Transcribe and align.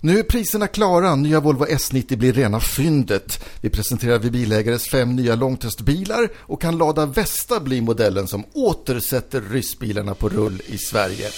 Nu 0.00 0.18
är 0.18 0.22
priserna 0.22 0.66
klara. 0.66 1.14
Nya 1.14 1.40
Volvo 1.40 1.64
S90 1.64 2.16
blir 2.16 2.32
rena 2.32 2.60
fyndet. 2.60 3.44
Vi 3.60 3.70
presenterar 3.70 4.18
vi 4.18 4.30
bilägares 4.30 4.90
fem 4.90 5.16
nya 5.16 5.34
långtestbilar 5.34 6.28
och 6.38 6.60
kan 6.60 6.78
lada 6.78 7.06
Vesta 7.06 7.60
bli 7.60 7.80
modellen 7.80 8.26
som 8.26 8.44
återsätter 8.52 9.40
ryssbilarna 9.40 10.14
på 10.14 10.28
rull 10.28 10.62
i 10.66 10.78
Sverige. 10.78 11.28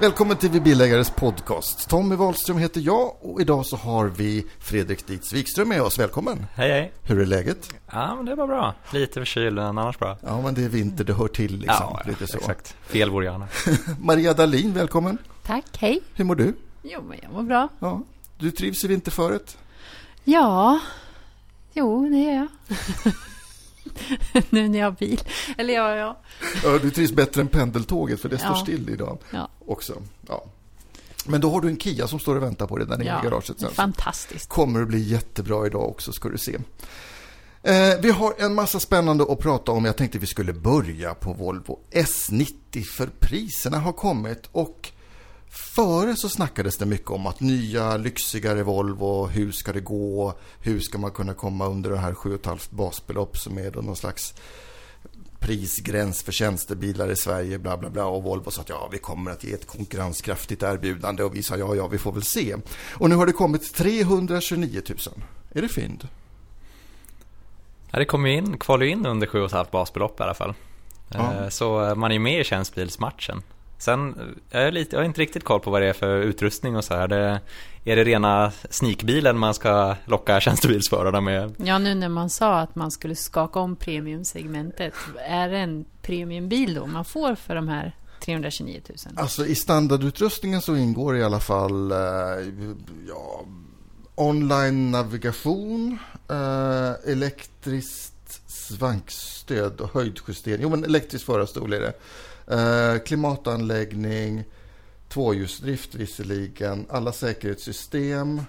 Välkommen 0.00 0.36
till 0.36 0.50
Vi 0.50 0.60
Bilägares 0.60 1.10
podcast. 1.10 1.88
Tommy 1.88 2.14
Wahlström 2.16 2.58
heter 2.58 2.80
jag 2.80 3.16
och 3.20 3.40
idag 3.40 3.66
så 3.66 3.76
har 3.76 4.06
vi 4.06 4.46
Fredrik 4.58 5.06
Dietz 5.06 5.32
Wikström 5.32 5.68
med 5.68 5.82
oss. 5.82 5.98
Välkommen! 5.98 6.46
Hej 6.54 6.70
hej! 6.70 6.92
Hur 7.02 7.20
är 7.20 7.26
läget? 7.26 7.74
Ja, 7.92 8.14
men 8.16 8.24
det 8.26 8.34
var 8.34 8.46
bra. 8.46 8.74
Lite 8.92 9.12
förkyld, 9.20 9.54
men 9.56 9.78
annars 9.78 9.98
bra. 9.98 10.18
Ja, 10.22 10.40
men 10.40 10.54
det 10.54 10.64
är 10.64 10.68
vinter, 10.68 11.04
det 11.04 11.12
hör 11.12 11.28
till 11.28 11.52
liksom. 11.56 11.76
Ja, 11.80 12.00
lite 12.06 12.26
så. 12.26 12.38
exakt. 12.38 12.76
Fel 12.86 13.10
vore 13.10 13.26
jag. 13.26 13.42
Maria 14.00 14.34
Dahlin, 14.34 14.72
välkommen! 14.72 15.18
Tack, 15.42 15.64
hej. 15.78 16.00
Hur 16.14 16.24
mår 16.24 16.34
du? 16.34 16.54
Jo, 16.82 17.02
men 17.08 17.18
jag 17.22 17.32
mår 17.32 17.42
bra. 17.42 17.68
Ja, 17.78 18.02
du 18.38 18.50
trivs 18.50 18.84
i 18.84 18.88
vinterföret? 18.88 19.56
Ja, 20.24 20.80
jo, 21.72 22.08
det 22.08 22.18
gör 22.18 22.32
jag. 22.34 22.48
nu 24.50 24.68
när 24.68 24.78
jag 24.78 24.86
har 24.86 24.92
bil. 24.98 25.20
Eller 25.58 25.74
ja, 25.74 25.96
ja. 25.96 26.20
Ja, 26.64 26.78
du 26.78 26.90
trivs 26.90 27.12
bättre 27.12 27.40
än 27.40 27.48
pendeltåget 27.48 28.20
för 28.20 28.28
det 28.28 28.38
står 28.38 28.50
Ja. 28.50 28.56
still 28.62 28.90
idag 28.90 29.18
Ja. 29.30 29.48
också. 29.66 30.02
Ja. 30.28 30.44
Men 31.26 31.40
då 31.40 31.50
har 31.50 31.60
du 31.60 31.68
en 31.68 31.78
Kia 31.80 32.06
som 32.06 32.18
står 32.18 32.36
och 32.36 32.42
väntar 32.42 32.66
på 32.66 32.78
dig 32.78 32.86
där 32.86 32.96
nere 32.98 33.08
ja. 33.08 33.20
i 33.20 33.24
garaget 33.24 33.60
sen. 33.60 33.70
Fantastiskt. 33.70 34.48
kommer 34.48 34.82
att 34.82 34.88
bli 34.88 34.98
jättebra 35.02 35.66
idag 35.66 35.88
också, 35.88 36.12
ska 36.12 36.28
du 36.28 36.38
se. 36.38 36.58
Eh, 37.62 38.00
vi 38.02 38.10
har 38.10 38.34
en 38.38 38.54
massa 38.54 38.80
spännande 38.80 39.24
att 39.28 39.38
prata 39.38 39.72
om. 39.72 39.84
Jag 39.84 39.96
tänkte 39.96 40.18
vi 40.18 40.26
skulle 40.26 40.52
börja 40.52 41.14
på 41.14 41.32
Volvo 41.32 41.78
S90 41.90 42.82
för 42.82 43.06
priserna 43.20 43.78
har 43.78 43.92
kommit 43.92 44.48
och 44.52 44.90
före 45.54 46.16
så 46.16 46.28
snackades 46.28 46.76
det 46.76 46.86
mycket 46.86 47.10
om 47.10 47.26
att 47.26 47.40
nya 47.40 47.96
lyxigare 47.96 48.62
Volvo, 48.62 49.26
hur 49.26 49.52
ska 49.52 49.72
det 49.72 49.80
gå? 49.80 50.34
Hur 50.60 50.80
ska 50.80 50.98
man 50.98 51.10
kunna 51.10 51.34
komma 51.34 51.66
under 51.66 51.90
det 51.90 51.98
här 51.98 52.12
7,5 52.12 52.68
basbelopp 52.70 53.36
som 53.38 53.58
är 53.58 53.70
då 53.70 53.80
någon 53.80 53.96
slags 53.96 54.34
prisgräns 55.38 56.22
för 56.22 56.32
tjänstebilar 56.32 57.08
i 57.10 57.16
Sverige, 57.16 57.58
bla 57.58 57.76
bla 57.76 57.90
bla. 57.90 58.06
Och 58.06 58.22
Volvo 58.22 58.50
sa 58.50 58.60
att 58.60 58.68
ja, 58.68 58.88
vi 58.92 58.98
kommer 58.98 59.30
att 59.30 59.44
ge 59.44 59.52
ett 59.52 59.66
konkurrenskraftigt 59.66 60.62
erbjudande 60.62 61.22
och 61.22 61.34
vi 61.36 61.42
sa 61.42 61.56
ja, 61.56 61.74
ja, 61.74 61.86
vi 61.88 61.98
får 61.98 62.12
väl 62.12 62.22
se. 62.22 62.56
Och 62.94 63.08
nu 63.10 63.16
har 63.16 63.26
det 63.26 63.32
kommit 63.32 63.74
329 63.74 64.82
000. 64.88 64.98
Är 65.52 65.62
det 65.62 65.68
fynd? 65.68 66.08
Ja, 67.90 67.98
det 67.98 68.04
kommer 68.04 68.28
ju 68.28 68.36
in, 68.36 68.58
kvalar 68.58 68.84
ju 68.84 68.90
in 68.92 69.06
under 69.06 69.26
7,5 69.26 69.66
basbelopp 69.70 70.20
i 70.20 70.22
alla 70.22 70.34
fall. 70.34 70.54
Ja. 71.08 71.34
Eh, 71.34 71.48
Så 71.48 71.94
man 71.96 72.10
är 72.10 72.14
ju 72.14 72.20
med 72.20 72.40
i 72.40 72.44
tjänstbilsmatchen. 72.44 73.42
Sen, 73.78 74.14
jag, 74.50 74.62
är 74.62 74.72
lite, 74.72 74.96
jag 74.96 75.00
har 75.00 75.06
inte 75.06 75.20
riktigt 75.20 75.44
koll 75.44 75.60
på 75.60 75.70
vad 75.70 75.82
det 75.82 75.88
är 75.88 75.92
för 75.92 76.20
utrustning 76.20 76.76
och 76.76 76.84
så 76.84 76.94
här. 76.94 77.08
Det, 77.08 77.40
är 77.84 77.96
det 77.96 78.04
rena 78.04 78.52
sneakbilen 78.70 79.38
man 79.38 79.54
ska 79.54 79.96
locka 80.04 80.40
tjänstebilsförarna 80.40 81.20
med? 81.20 81.54
Ja, 81.56 81.78
nu 81.78 81.94
när 81.94 82.08
man 82.08 82.30
sa 82.30 82.58
att 82.60 82.74
man 82.74 82.90
skulle 82.90 83.16
skaka 83.16 83.60
om 83.60 83.76
premiumsegmentet. 83.76 84.94
Är 85.28 85.48
det 85.48 85.58
en 85.58 85.84
premiumbil 86.02 86.74
då 86.74 86.86
man 86.86 87.04
får 87.04 87.34
för 87.34 87.54
de 87.54 87.68
här 87.68 87.96
329 88.20 88.80
000? 88.88 88.96
Alltså 89.16 89.46
i 89.46 89.54
standardutrustningen 89.54 90.60
så 90.60 90.76
ingår 90.76 91.16
i 91.16 91.22
alla 91.22 91.40
fall 91.40 91.92
eh, 91.92 91.98
ja, 93.08 93.44
online 94.14 94.90
navigation, 94.90 95.98
eh, 96.30 97.10
elektriskt 97.12 98.50
svankstöd 98.50 99.80
och 99.80 99.94
höjdjustering. 99.94 100.62
Jo, 100.62 100.68
men 100.68 100.84
elektrisk 100.84 101.26
förarstol 101.26 101.72
är 101.72 101.80
det. 101.80 101.92
Eh, 102.50 102.98
klimatanläggning, 102.98 104.44
tvåhjulsdrift 105.08 105.94
visserligen, 105.94 106.86
alla 106.90 107.12
säkerhetssystem 107.12 108.42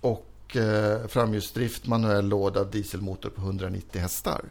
och 0.00 0.56
eh, 0.56 1.06
framhjulsdrift, 1.08 1.86
manuell 1.86 2.28
låda, 2.28 2.64
dieselmotor 2.64 3.30
på 3.30 3.40
190 3.40 4.00
hästar. 4.00 4.44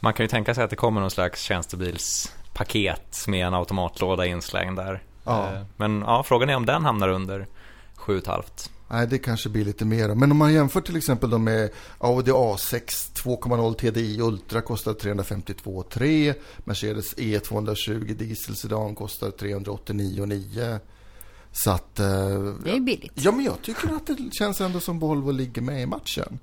Man 0.00 0.14
kan 0.14 0.24
ju 0.24 0.28
tänka 0.28 0.54
sig 0.54 0.64
att 0.64 0.70
det 0.70 0.76
kommer 0.76 1.00
någon 1.00 1.10
slags 1.10 1.42
tjänstebilspaket 1.42 3.24
med 3.28 3.46
en 3.46 3.54
automatlåda 3.54 4.26
inslängd 4.26 4.76
där. 4.76 5.02
Ja. 5.24 5.52
Eh, 5.52 5.62
Men 5.76 6.00
ja, 6.06 6.22
frågan 6.22 6.50
är 6.50 6.56
om 6.56 6.66
den 6.66 6.84
hamnar 6.84 7.08
under 7.08 7.46
7,5. 7.96 8.70
Nej, 8.90 9.06
det 9.06 9.18
kanske 9.18 9.48
blir 9.48 9.64
lite 9.64 9.84
mer. 9.84 10.14
Men 10.14 10.30
om 10.30 10.36
man 10.38 10.52
jämför 10.52 10.80
till 10.80 10.96
exempel 10.96 11.30
då 11.30 11.38
med 11.38 11.70
Audi 11.98 12.30
A6 12.30 12.80
2.0 13.14 13.74
TDI 13.74 14.20
Ultra 14.20 14.60
kostar 14.60 14.92
352 14.94 15.82
3. 15.82 16.34
Mercedes 16.64 17.14
E220 17.16 18.14
diesel 18.14 18.56
sedan 18.56 18.94
kostar 18.94 19.30
389 19.30 20.26
9. 20.26 20.78
Så 21.52 21.70
att... 21.70 22.00
eh, 22.00 22.06
Det 22.64 22.70
är 22.76 22.80
billigt. 22.80 23.12
Ja, 23.14 23.32
men 23.32 23.44
jag 23.44 23.62
tycker 23.62 23.88
att 23.96 24.06
det 24.06 24.16
känns 24.32 24.60
ändå 24.60 24.80
som 24.80 24.98
Volvo 24.98 25.30
ligger 25.30 25.62
med 25.62 25.82
i 25.82 25.86
matchen. 25.86 26.38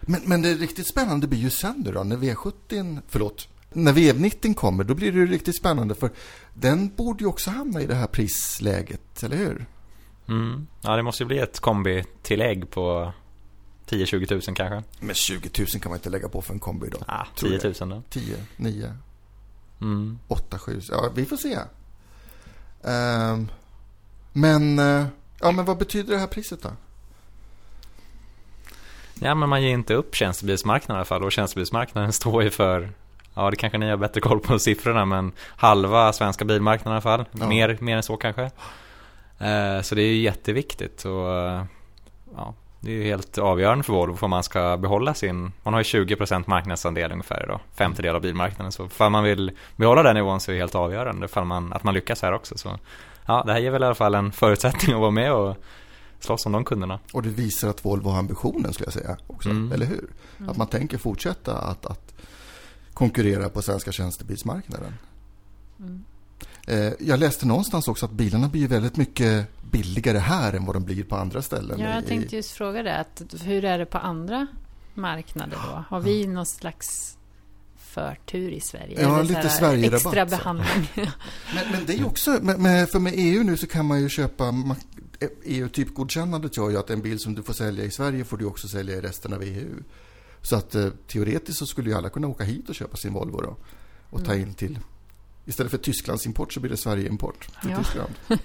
Men, 0.00 0.20
men 0.24 0.42
det 0.42 0.54
riktigt 0.54 0.86
spännande 0.88 1.26
blir 1.26 1.38
ju 1.38 1.50
sen 1.50 1.82
då, 1.82 2.02
när 2.04 2.16
V70, 2.16 2.98
förlåt, 3.08 3.48
när 3.72 3.92
V90 3.92 4.54
kommer, 4.54 4.84
då 4.84 4.94
blir 4.94 5.12
det 5.12 5.18
ju 5.18 5.26
riktigt 5.26 5.56
spännande 5.56 5.94
för 5.94 6.10
den 6.54 6.88
borde 6.96 7.24
ju 7.24 7.28
också 7.28 7.50
hamna 7.50 7.80
i 7.82 7.86
det 7.86 7.94
här 7.94 8.06
prisläget, 8.06 9.22
eller 9.22 9.36
hur? 9.36 9.66
Mm. 10.28 10.66
Ja, 10.80 10.96
det 10.96 11.02
måste 11.02 11.22
ju 11.22 11.26
bli 11.26 11.38
ett 11.38 11.60
kombitillägg 11.60 12.70
på 12.70 13.12
10-20 13.88 14.32
000 14.32 14.40
kanske. 14.56 14.82
Men 15.00 15.14
20 15.14 15.50
000 15.58 15.66
kan 15.68 15.90
man 15.90 15.96
inte 15.98 16.10
lägga 16.10 16.28
på 16.28 16.42
för 16.42 16.52
en 16.54 16.60
kombi 16.60 16.86
idag. 16.86 17.02
Ah, 17.06 17.24
Tror 17.36 17.50
10 17.50 17.60
jag. 17.62 17.80
000 17.88 17.90
då. 17.90 18.02
10, 18.10 18.36
9, 18.56 18.92
Mm. 19.80 20.18
8, 20.28 20.58
7. 20.58 20.80
Ja, 20.90 21.10
vi 21.14 21.24
får 21.26 21.36
se. 21.36 21.58
Ehm, 22.84 23.48
men, 24.32 24.78
eh, 24.78 25.06
ja, 25.40 25.50
men 25.52 25.64
vad 25.64 25.78
betyder 25.78 26.12
det 26.14 26.18
här 26.20 26.26
priset 26.26 26.62
då? 26.62 26.68
Ja, 29.20 29.34
men 29.34 29.48
man 29.48 29.62
ger 29.62 29.70
inte 29.70 29.94
upp 29.94 30.14
tjänstebilsmarknaden 30.14 30.96
i 30.96 30.98
alla 30.98 31.04
fall 31.04 31.24
och 31.24 31.32
tjänstebilsmarknaden 31.32 32.12
står 32.22 32.42
ju 32.42 32.50
för 32.50 32.90
Ja, 33.34 33.50
det 33.50 33.56
kanske 33.56 33.78
ni 33.78 33.90
har 33.90 33.96
bättre 33.96 34.20
koll 34.20 34.40
på 34.40 34.58
siffrorna, 34.58 35.04
men 35.04 35.32
halva 35.56 36.12
svenska 36.12 36.44
bilmarknaden 36.44 36.92
i 36.92 36.94
alla 36.94 37.00
fall. 37.18 37.24
Ja. 37.40 37.48
Mer, 37.48 37.78
mer 37.80 37.96
än 37.96 38.02
så 38.02 38.16
kanske. 38.16 38.50
Eh, 39.38 39.82
så 39.82 39.94
det 39.94 40.02
är 40.02 40.06
ju 40.06 40.20
jätteviktigt 40.20 41.04
och 41.04 41.34
eh, 41.34 41.64
ja, 42.36 42.54
det 42.80 42.90
är 42.90 42.94
ju 42.94 43.04
helt 43.04 43.38
avgörande 43.38 43.84
för 43.84 43.92
Volvo 43.92 44.16
för 44.16 44.28
man 44.28 44.42
ska 44.42 44.76
behålla 44.76 45.14
sin, 45.14 45.52
man 45.62 45.74
har 45.74 45.80
ju 45.80 46.04
20% 46.04 46.44
marknadsandel 46.46 47.12
ungefär 47.12 47.44
idag, 47.44 47.60
femtedel 47.74 48.14
av 48.14 48.22
bilmarknaden. 48.22 48.72
Så 48.72 48.88
för 48.88 49.08
man 49.08 49.24
vill 49.24 49.52
behålla 49.76 50.02
den 50.02 50.14
nivån 50.14 50.40
så 50.40 50.50
är 50.50 50.54
det 50.54 50.60
helt 50.60 50.74
avgörande 50.74 51.28
för 51.28 51.44
man, 51.44 51.72
att 51.72 51.84
man 51.84 51.94
lyckas 51.94 52.22
här 52.22 52.32
också. 52.32 52.58
Så 52.58 52.78
ja, 53.26 53.42
det 53.46 53.52
här 53.52 53.60
ger 53.60 53.70
väl 53.70 53.82
i 53.82 53.86
alla 53.86 53.94
fall 53.94 54.14
en 54.14 54.32
förutsättning 54.32 54.94
att 54.94 55.00
vara 55.00 55.10
med 55.10 55.32
och 55.32 55.56
slåss 56.20 56.46
om 56.46 56.52
de 56.52 56.64
kunderna. 56.64 56.98
Och 57.12 57.22
det 57.22 57.28
visar 57.28 57.68
att 57.68 57.84
Volvo 57.84 58.08
har 58.08 58.18
ambitionen, 58.18 58.72
skulle 58.72 58.86
jag 58.86 58.94
säga, 58.94 59.16
också. 59.26 59.50
Mm. 59.50 59.72
Eller 59.72 59.86
hur? 59.86 60.10
Att 60.48 60.56
man 60.56 60.66
tänker 60.66 60.98
fortsätta 60.98 61.58
att, 61.58 61.86
att 61.86 62.14
konkurrera 62.94 63.48
på 63.48 63.62
svenska 63.62 63.92
tjänstebilsmarknaden. 63.92 64.94
Mm. 65.80 66.04
Eh, 66.68 66.92
Jag 67.00 67.18
läste 67.20 67.46
någonstans 67.46 67.88
också 67.88 68.06
att 68.06 68.12
bilarna 68.12 68.48
blir 68.48 68.68
väldigt 68.68 68.96
mycket 68.96 69.46
billigare 69.70 70.18
här 70.18 70.52
än 70.52 70.64
vad 70.64 70.76
de 70.76 70.84
blir 70.84 71.04
på 71.04 71.16
andra 71.16 71.42
ställen. 71.42 71.80
Ja, 71.80 71.94
jag 71.94 72.06
tänkte 72.06 72.36
just 72.36 72.50
fråga 72.50 72.82
det. 72.82 72.96
Att, 72.96 73.22
hur 73.42 73.64
är 73.64 73.78
det 73.78 73.86
på 73.86 73.98
andra 73.98 74.46
marknader 74.94 75.56
då? 75.66 75.84
Har 75.88 76.00
vi 76.00 76.26
någon 76.26 76.46
slags 76.46 77.16
förtur 77.76 78.50
i 78.50 78.60
Sverige? 78.60 79.02
Ja, 79.02 79.22
lite 79.22 79.48
Sverigerabatt, 79.48 80.06
Extra 80.06 80.26
behandling. 80.26 80.88
Men, 81.54 81.72
men 81.72 81.86
det 81.86 81.94
är 81.98 82.06
också, 82.06 82.30
med, 82.42 82.60
med, 82.60 82.88
för 82.88 82.98
med 82.98 83.12
EU 83.16 83.42
nu 83.42 83.56
så 83.56 83.66
kan 83.66 83.86
man 83.86 84.00
ju 84.00 84.08
köpa, 84.08 84.54
EU-typgodkännandet 85.44 86.56
gör 86.56 86.70
ju 86.70 86.78
att 86.78 86.90
en 86.90 87.02
bil 87.02 87.18
som 87.18 87.34
du 87.34 87.42
får 87.42 87.52
sälja 87.52 87.84
i 87.84 87.90
Sverige 87.90 88.24
får 88.24 88.36
du 88.36 88.44
också 88.44 88.68
sälja 88.68 88.96
i 88.96 89.00
resten 89.00 89.32
av 89.32 89.42
EU. 89.42 89.74
Så 90.42 90.56
att 90.56 90.74
eh, 90.74 90.88
teoretiskt 91.06 91.58
så 91.58 91.66
skulle 91.66 91.90
ju 91.90 91.96
alla 91.96 92.08
kunna 92.10 92.26
åka 92.28 92.44
hit 92.44 92.68
och 92.68 92.74
köpa 92.74 92.96
sin 92.96 93.12
Volvo 93.12 93.40
då. 93.40 93.56
Och 94.10 94.24
ta 94.24 94.32
Mm. 94.34 94.48
in 94.48 94.54
till, 94.54 94.78
istället 95.48 95.70
för 95.70 95.78
Tysklands 95.78 96.26
import 96.26 96.52
så 96.52 96.60
blir 96.60 96.70
det 96.70 96.76
Sverige-import 96.76 97.48
till 97.60 97.70
Ja. 97.70 97.78
Tyskland. 97.78 98.10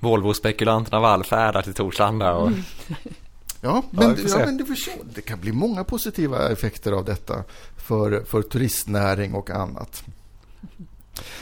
Volvo-spekulanterna 0.00 1.00
vallfärdar 1.00 1.62
till 1.62 1.74
Torslanda 1.74 2.34
och 2.34 2.50
Ja, 3.60 3.82
men, 3.90 4.14
vi 4.14 4.22
ja, 4.22 4.28
se. 4.28 4.38
men 4.38 4.56
du 4.56 4.64
förstår, 4.64 4.94
det 5.14 5.20
kan 5.22 5.40
bli 5.40 5.52
många 5.52 5.84
positiva 5.84 6.48
effekter 6.52 6.92
av 6.92 7.04
detta 7.04 7.44
för, 7.76 8.24
för 8.24 8.42
turistnäring 8.42 9.34
och 9.34 9.50
annat. 9.50 10.04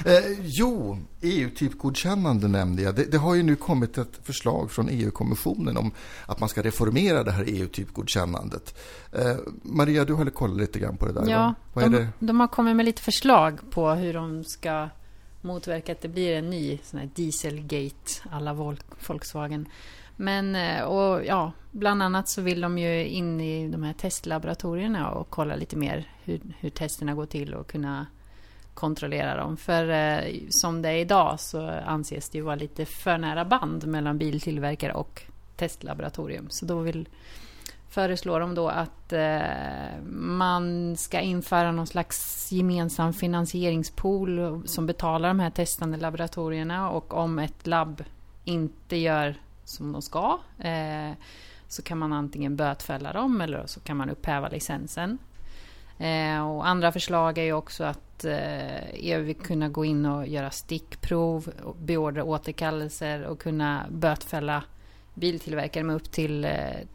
Eh, 0.06 0.38
jo, 0.42 0.98
EU-typgodkännande 1.20 2.48
nämnde 2.48 2.82
jag. 2.82 2.94
Det, 2.94 3.04
det 3.04 3.18
har 3.18 3.34
ju 3.34 3.42
nu 3.42 3.56
kommit 3.56 3.98
ett 3.98 4.20
förslag 4.22 4.70
från 4.70 4.88
EU-kommissionen 4.88 5.76
om 5.76 5.92
att 6.26 6.40
man 6.40 6.48
ska 6.48 6.62
reformera 6.62 7.24
det 7.24 7.32
här 7.32 7.44
EU-typgodkännandet. 7.46 8.78
Eh, 9.12 9.36
Maria, 9.62 10.04
du 10.04 10.14
har 10.14 10.30
kollat 10.30 10.56
lite 10.56 10.78
grann 10.78 10.96
på 10.96 11.06
det 11.06 11.12
där. 11.12 11.30
Ja, 11.30 11.38
va? 11.38 11.54
Vad 11.72 11.84
är 11.84 11.88
de, 11.88 11.96
det? 11.98 12.08
de 12.18 12.40
har 12.40 12.48
kommit 12.48 12.76
med 12.76 12.84
lite 12.84 13.02
förslag 13.02 13.60
på 13.70 13.90
hur 13.90 14.14
de 14.14 14.44
ska 14.44 14.88
motverka 15.40 15.92
att 15.92 16.00
det 16.00 16.08
blir 16.08 16.36
en 16.36 16.50
ny 16.50 16.78
sån 16.82 17.00
här 17.00 17.10
dieselgate 17.14 18.12
alla 18.30 18.54
Vol- 18.54 18.82
Volkswagen. 19.06 19.68
Men, 20.16 20.54
eh, 20.56 20.82
och 20.82 21.24
ja, 21.24 21.52
bland 21.70 22.02
annat 22.02 22.28
så 22.28 22.42
vill 22.42 22.60
de 22.60 22.78
ju 22.78 23.06
in 23.06 23.40
i 23.40 23.68
de 23.68 23.82
här 23.82 23.92
testlaboratorierna 23.92 25.10
och 25.10 25.30
kolla 25.30 25.56
lite 25.56 25.76
mer 25.76 26.08
hur, 26.24 26.40
hur 26.58 26.70
testerna 26.70 27.14
går 27.14 27.26
till 27.26 27.54
och 27.54 27.70
kunna 27.70 28.06
kontrollera 28.80 29.36
dem. 29.36 29.56
För 29.56 29.88
eh, 29.88 30.34
som 30.50 30.82
det 30.82 30.88
är 30.88 30.96
idag 30.96 31.40
så 31.40 31.68
anses 31.68 32.28
det 32.28 32.38
ju 32.38 32.44
vara 32.44 32.54
lite 32.56 32.84
för 32.84 33.18
nära 33.18 33.44
band 33.44 33.86
mellan 33.86 34.18
biltillverkare 34.18 34.92
och 34.92 35.22
testlaboratorium. 35.56 36.46
Så 36.50 36.66
då 36.66 36.78
vill 36.78 37.08
föreslår 37.88 38.40
de 38.40 38.54
då 38.54 38.68
att 38.68 39.12
eh, 39.12 40.02
man 40.12 40.96
ska 40.96 41.20
införa 41.20 41.72
någon 41.72 41.86
slags 41.86 42.52
gemensam 42.52 43.12
finansieringspool 43.12 44.62
som 44.66 44.86
betalar 44.86 45.28
de 45.28 45.40
här 45.40 45.50
testande 45.50 45.96
laboratorierna 45.96 46.90
och 46.90 47.14
om 47.14 47.38
ett 47.38 47.66
labb 47.66 48.04
inte 48.44 48.96
gör 48.96 49.34
som 49.64 49.92
de 49.92 50.02
ska 50.02 50.38
eh, 50.58 51.12
så 51.68 51.82
kan 51.82 51.98
man 51.98 52.12
antingen 52.12 52.56
bötfälla 52.56 53.12
dem 53.12 53.40
eller 53.40 53.66
så 53.66 53.80
kan 53.80 53.96
man 53.96 54.10
upphäva 54.10 54.48
licensen. 54.48 55.18
Eh, 56.00 56.50
och 56.50 56.66
andra 56.68 56.92
förslag 56.92 57.38
är 57.38 57.42
ju 57.42 57.52
också 57.52 57.84
att 57.84 58.24
eh, 58.24 58.94
EU 58.94 59.34
kunna 59.34 59.68
gå 59.68 59.84
in 59.84 60.06
och 60.06 60.28
göra 60.28 60.50
stickprov, 60.50 61.52
beordra 61.78 62.24
återkallelser 62.24 63.22
och 63.24 63.40
kunna 63.40 63.86
bötfälla 63.90 64.62
biltillverkare 65.14 65.84
med 65.84 65.96
upp 65.96 66.10
till 66.10 66.48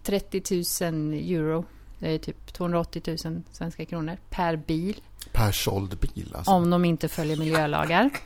30 0.04 0.38
eh, 0.81 0.92
000 0.92 1.13
euro. 1.13 1.66
Det 2.00 2.12
är 2.12 2.18
typ 2.18 2.54
280 2.54 3.18
000 3.25 3.42
svenska 3.52 3.86
kronor 3.86 4.18
per 4.30 4.56
bil. 4.56 5.02
Per 5.31 5.52
såld 5.52 5.98
bil 5.98 6.34
alltså? 6.36 6.52
Om 6.52 6.69
de 6.69 6.86
inte 6.86 7.07
följer 7.07 7.38
miljölagar. 7.38 8.10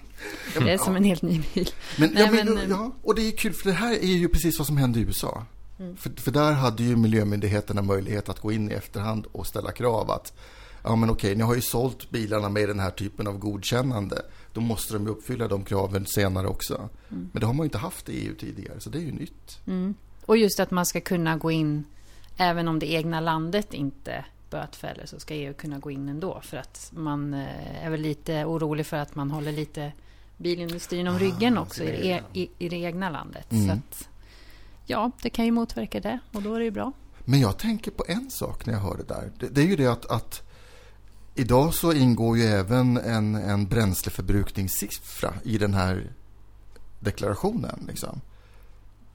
Det 0.60 0.72
är 0.72 0.78
som 0.78 0.96
en 0.96 1.04
helt 1.04 1.22
ny 1.22 1.42
bil. 1.54 1.70
Men, 1.98 2.10
Nej, 2.14 2.32
men, 2.32 2.54
men, 2.54 2.70
ja, 2.70 2.92
och 3.04 3.16
det 3.16 3.22
är 3.22 3.32
kul 3.32 3.54
för 3.54 3.70
det 3.70 3.76
här 3.76 3.92
är 3.92 4.16
ju 4.18 4.30
precis 4.30 4.60
vad 4.60 4.68
som 4.68 4.78
hände 4.78 5.00
i 5.00 5.02
USA. 5.02 5.46
Mm. 5.80 5.98
För, 5.98 6.12
för 6.22 6.32
där 6.32 6.52
hade 6.52 6.84
ju 6.84 6.96
miljömyndigheterna 6.96 7.82
möjlighet 7.82 8.30
att 8.30 8.40
gå 8.40 8.52
in 8.52 8.72
i 8.72 8.74
efterhand 8.74 9.26
och 9.32 9.48
ställa 9.48 9.72
krav 9.72 10.12
att 10.12 10.34
ja 10.84 10.96
men 10.96 11.10
okej, 11.10 11.36
ni 11.36 11.44
har 11.44 11.56
ju 11.56 11.62
sålt 11.62 12.10
bilarna 12.10 12.50
med 12.50 12.70
den 12.70 12.80
här 12.80 12.92
typen 12.92 13.28
av 13.28 13.38
godkännande. 13.38 14.22
Då 14.54 14.62
måste 14.62 14.94
de 14.94 15.08
uppfylla 15.08 15.48
de 15.48 15.64
kraven 15.64 16.06
senare 16.06 16.48
också. 16.48 16.90
Mm. 17.10 17.30
Men 17.32 17.40
det 17.40 17.46
har 17.46 17.54
man 17.54 17.64
ju 17.64 17.68
inte 17.68 17.78
haft 17.78 18.10
i 18.10 18.28
EU 18.28 18.36
tidigare, 18.36 18.80
så 18.80 18.90
det 18.90 18.98
är 18.98 19.02
ju 19.02 19.12
nytt. 19.12 19.60
Mm. 19.68 19.96
Och 20.26 20.38
just 20.38 20.60
att 20.60 20.72
man 20.72 20.86
ska 20.86 21.02
kunna 21.02 21.38
gå 21.38 21.52
in, 21.52 21.84
även 22.38 22.68
om 22.68 22.80
det 22.80 22.92
egna 22.92 23.20
landet 23.20 23.74
inte 23.74 24.26
bötfäller, 24.50 25.06
så 25.06 25.20
ska 25.20 25.34
EU 25.34 25.54
kunna 25.54 25.80
gå 25.80 25.92
in 25.92 26.10
ändå. 26.10 26.40
För 26.44 26.58
att 26.58 26.92
man 26.96 27.34
eh, 27.34 27.86
är 27.86 27.90
väl 27.90 28.02
lite 28.02 28.46
orolig 28.46 28.86
för 28.86 28.98
att 28.98 29.16
man 29.16 29.32
håller 29.32 29.52
lite 29.52 29.92
bilindustrin 30.38 31.08
om 31.08 31.16
ah, 31.16 31.20
ryggen 31.20 31.58
också 31.58 31.84
i 31.84 31.88
det, 31.88 32.40
i, 32.40 32.50
i 32.58 32.70
det 32.70 32.78
egna 32.78 33.10
landet. 33.10 33.52
Mm. 33.52 33.68
Så 33.68 33.72
att, 33.74 34.10
ja, 34.86 35.12
det 35.22 35.30
kan 35.30 35.46
ju 35.46 35.52
motverka 35.52 36.00
det 36.00 36.20
och 36.32 36.42
då 36.42 36.54
är 36.54 36.60
det 36.60 36.66
ju 36.66 36.72
bra. 36.72 36.92
Men 37.26 37.40
jag 37.40 37.58
tänker 37.58 37.92
på 37.92 38.06
en 38.08 38.30
sak 38.30 38.66
när 38.66 38.74
jag 38.74 38.82
hör 38.82 38.98
det 38.98 39.04
där. 39.04 39.32
Det, 39.40 39.48
det 39.48 39.62
är 39.62 39.66
ju 39.66 39.76
det 39.76 39.88
att, 39.88 40.06
att 40.06 40.49
Idag 41.40 41.74
så 41.74 41.94
ingår 41.94 42.38
ju 42.38 42.44
även 42.44 42.98
en, 42.98 43.36
en 43.36 43.68
bränsleförbrukningssiffra 43.68 45.34
i 45.44 45.58
den 45.58 45.74
här 45.74 46.12
deklarationen. 47.00 47.86
Liksom. 47.88 48.22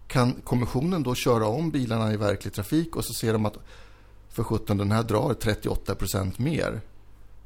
Kan 0.07 0.33
kommissionen 0.33 1.03
då 1.03 1.15
köra 1.15 1.47
om 1.47 1.71
bilarna 1.71 2.13
i 2.13 2.17
verklig 2.17 2.53
trafik 2.53 2.97
och 2.97 3.05
så 3.05 3.15
ser 3.15 3.33
de 3.33 3.47
att 3.47 3.59
för 4.29 4.43
17 4.43 4.77
den 4.77 4.93
här 4.93 5.03
drar 5.03 5.35
38 5.35 5.95
procent 5.95 6.39
mer. 6.39 6.81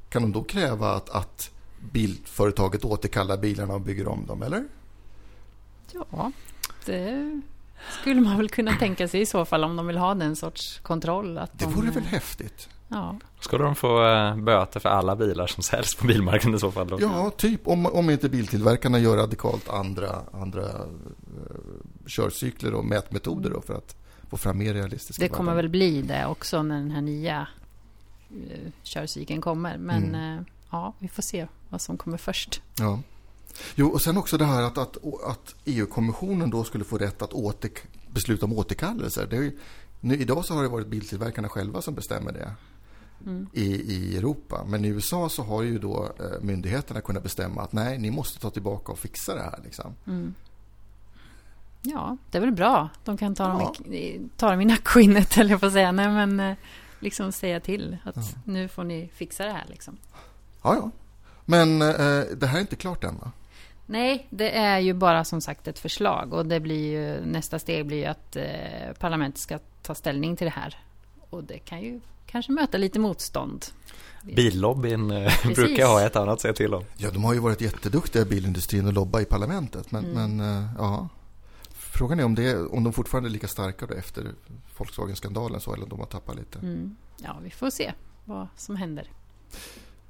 Kan 0.08 0.22
de 0.22 0.32
då 0.32 0.42
kräva 0.42 0.92
att, 0.92 1.10
att 1.10 1.50
bilföretaget 1.92 2.84
återkallar 2.84 3.36
bilarna 3.36 3.74
och 3.74 3.81
bygger 3.81 4.08
om 4.08 4.26
dem, 4.26 4.42
eller? 4.42 4.64
Ja, 5.92 6.32
det 6.86 7.40
skulle 8.00 8.20
man 8.20 8.36
väl 8.36 8.48
kunna 8.48 8.76
tänka 8.76 9.08
sig 9.08 9.20
i 9.20 9.26
så 9.26 9.44
fall 9.44 9.64
om 9.64 9.76
de 9.76 9.86
vill 9.86 9.98
ha 9.98 10.14
den 10.14 10.36
sorts 10.36 10.78
kontroll. 10.78 11.38
Att 11.38 11.58
det 11.58 11.64
de... 11.64 11.74
vore 11.74 11.90
väl 11.90 12.04
häftigt? 12.04 12.69
Ja. 12.88 13.17
Skulle 13.40 13.64
de 13.64 13.75
få 13.75 14.05
äh, 14.06 14.37
böter 14.37 14.81
för 14.81 14.88
alla 14.88 15.17
bilar 15.17 15.46
som 15.46 15.62
säljs 15.62 15.94
på 15.94 16.06
bilmarknaden 16.06 16.56
i 16.56 16.61
så 16.61 16.73
fall? 16.73 16.88
Då? 16.88 17.00
Ja, 17.00 17.31
typ. 17.37 17.69
Om, 17.69 17.87
om 17.87 18.11
inte 18.11 18.29
biltillverkarna 18.29 18.99
gör 18.99 19.17
radikalt 19.17 19.69
andra, 19.69 20.23
andra 20.32 20.62
uh, 20.62 20.87
körcykler 22.06 22.75
och 22.75 22.85
mätmetoder 22.85 23.50
då 23.50 23.61
för 23.61 23.75
att 23.75 23.96
få 24.31 24.37
fram 24.37 24.58
mer 24.58 24.75
realistiska 24.75 25.23
Det 25.23 25.29
kommer 25.29 25.55
väl 25.55 25.69
bli 25.69 26.02
det 26.02 26.26
också 26.26 26.62
när 26.62 26.76
den 26.76 26.90
här 26.90 27.00
nya 27.00 27.49
uh, 28.32 28.70
körcykeln 28.82 29.41
kommer. 29.41 29.79
Men 29.79 30.05
mm. 30.05 30.38
uh, 30.38 30.44
ja, 30.70 30.94
vi 30.99 31.08
får 31.08 31.23
se 31.23 31.46
vad 31.69 31.81
som 31.81 31.96
kommer 31.96 32.19
först. 32.19 32.62
Ja. 32.79 33.00
Jo, 33.75 33.88
och 33.88 34.02
sen 34.02 34.17
också 34.17 34.38
det 34.38 34.44
här 34.44 34.62
att, 34.62 34.79
att, 34.79 34.96
att 35.26 35.55
EU-kommissionen 35.64 36.50
då 36.50 36.64
skulle 36.64 36.84
få 36.84 36.99
rätt 36.99 37.23
att 37.23 37.32
åter, 37.32 37.70
besluta 38.11 38.46
om 38.46 38.52
återkallelser. 38.52 39.26
Det 39.31 39.37
är, 39.37 39.52
nu, 40.00 40.17
idag 40.17 40.44
så 40.44 40.55
har 40.55 40.62
det 40.62 40.69
varit 40.69 40.87
biltillverkarna 40.87 41.49
själva 41.49 41.82
som 41.82 41.94
bestämmer 41.94 42.32
det 42.32 42.52
mm. 43.26 43.49
i, 43.53 43.94
i 43.94 44.17
Europa. 44.17 44.65
Men 44.67 44.85
i 44.85 44.88
USA 44.88 45.29
så 45.29 45.43
har 45.43 45.62
ju 45.62 45.79
då 45.79 46.12
eh, 46.19 46.41
myndigheterna 46.41 47.00
kunnat 47.00 47.23
bestämma 47.23 47.62
att 47.62 47.73
nej, 47.73 47.99
ni 47.99 48.11
måste 48.11 48.41
ta 48.41 48.50
tillbaka 48.50 48.93
och 48.93 48.99
fixa 48.99 49.35
det 49.35 49.43
här. 49.43 49.61
Liksom. 49.65 49.94
Mm. 50.06 50.35
Ja, 51.82 52.17
det 52.31 52.38
är 52.38 52.43
väl 52.43 52.53
bra. 52.53 52.88
De 53.05 53.17
kan 53.17 53.35
ta, 53.35 53.44
ja. 53.44 53.75
dem, 53.79 53.93
i, 53.93 54.29
ta 54.37 54.50
dem 54.50 54.61
i 54.61 54.65
nackskinnet, 54.65 55.37
eller 55.38 55.50
jag 55.50 55.61
får 55.61 55.70
säga. 55.70 55.93
Nej, 55.93 56.09
men 56.09 56.41
eh, 56.41 56.56
liksom 57.00 57.32
säga 57.32 57.61
till 57.61 57.97
att 58.05 58.17
ja. 58.17 58.23
nu 58.44 58.69
får 58.69 58.85
ni 58.85 59.11
fixa 59.15 59.44
det 59.44 59.53
här. 59.53 59.67
Liksom. 59.69 59.97
Ja, 60.62 60.75
ja. 60.75 60.91
Men 61.44 61.82
eh, 61.82 62.25
det 62.37 62.47
här 62.47 62.56
är 62.56 62.61
inte 62.61 62.76
klart 62.76 63.05
än, 63.05 63.19
va? 63.19 63.32
Nej, 63.87 64.26
det 64.31 64.56
är 64.56 64.79
ju 64.79 64.94
bara 64.94 65.25
som 65.25 65.41
sagt 65.41 65.69
ett 65.69 65.79
förslag 65.79 66.32
och 66.32 66.47
det 66.47 66.61
blir 66.61 66.93
ju, 66.93 67.26
nästa 67.26 67.59
steg 67.59 67.87
blir 67.87 67.97
ju 67.97 68.05
att 68.05 68.37
eh, 68.37 68.93
parlamentet 68.99 69.41
ska 69.41 69.59
ta 69.82 69.94
ställning 69.94 70.37
till 70.37 70.44
det 70.44 70.50
här. 70.50 70.76
Och 71.31 71.44
det 71.44 71.59
kan 71.59 71.81
ju 71.81 72.00
kanske 72.30 72.52
möta 72.52 72.78
lite 72.78 72.98
motstånd. 72.98 73.66
Billobbyn 74.22 75.10
eh, 75.10 75.32
brukar 75.54 75.86
ha 75.86 76.06
ett 76.06 76.16
annat 76.16 76.40
säga 76.40 76.54
till 76.54 76.75
om. 76.75 76.84
Ja, 76.96 77.10
de 77.10 77.25
har 77.25 77.34
ju 77.34 77.40
varit 77.40 77.60
jätteduktiga 77.60 78.25
bilindustrin 78.25 78.88
att 78.88 78.94
lobba 78.94 79.20
i 79.20 79.25
parlamentet. 79.25 79.90
Men, 79.90 80.04
mm. 80.04 80.36
men 80.36 80.56
uh, 80.56 80.69
ja. 80.78 81.08
Frågan 81.70 82.20
är 82.20 82.25
om, 82.25 82.34
det, 82.34 82.56
om 82.56 82.84
de 82.84 82.92
fortfarande 82.92 83.28
är 83.28 83.30
lika 83.30 83.48
starka 83.48 83.86
då 83.86 83.94
efter 83.94 84.32
Volkswagen-skandalen 84.78 85.60
så 85.60 85.75
eller 85.75 85.82
om 85.82 85.88
de 85.88 85.98
har 85.98 86.06
tappat 86.06 86.36
lite. 86.36 86.58
Mm. 86.58 86.96
Ja, 87.16 87.38
vi 87.42 87.50
får 87.50 87.70
se 87.70 87.92
vad 88.25 88.48
som 88.56 88.76
händer. 88.76 89.10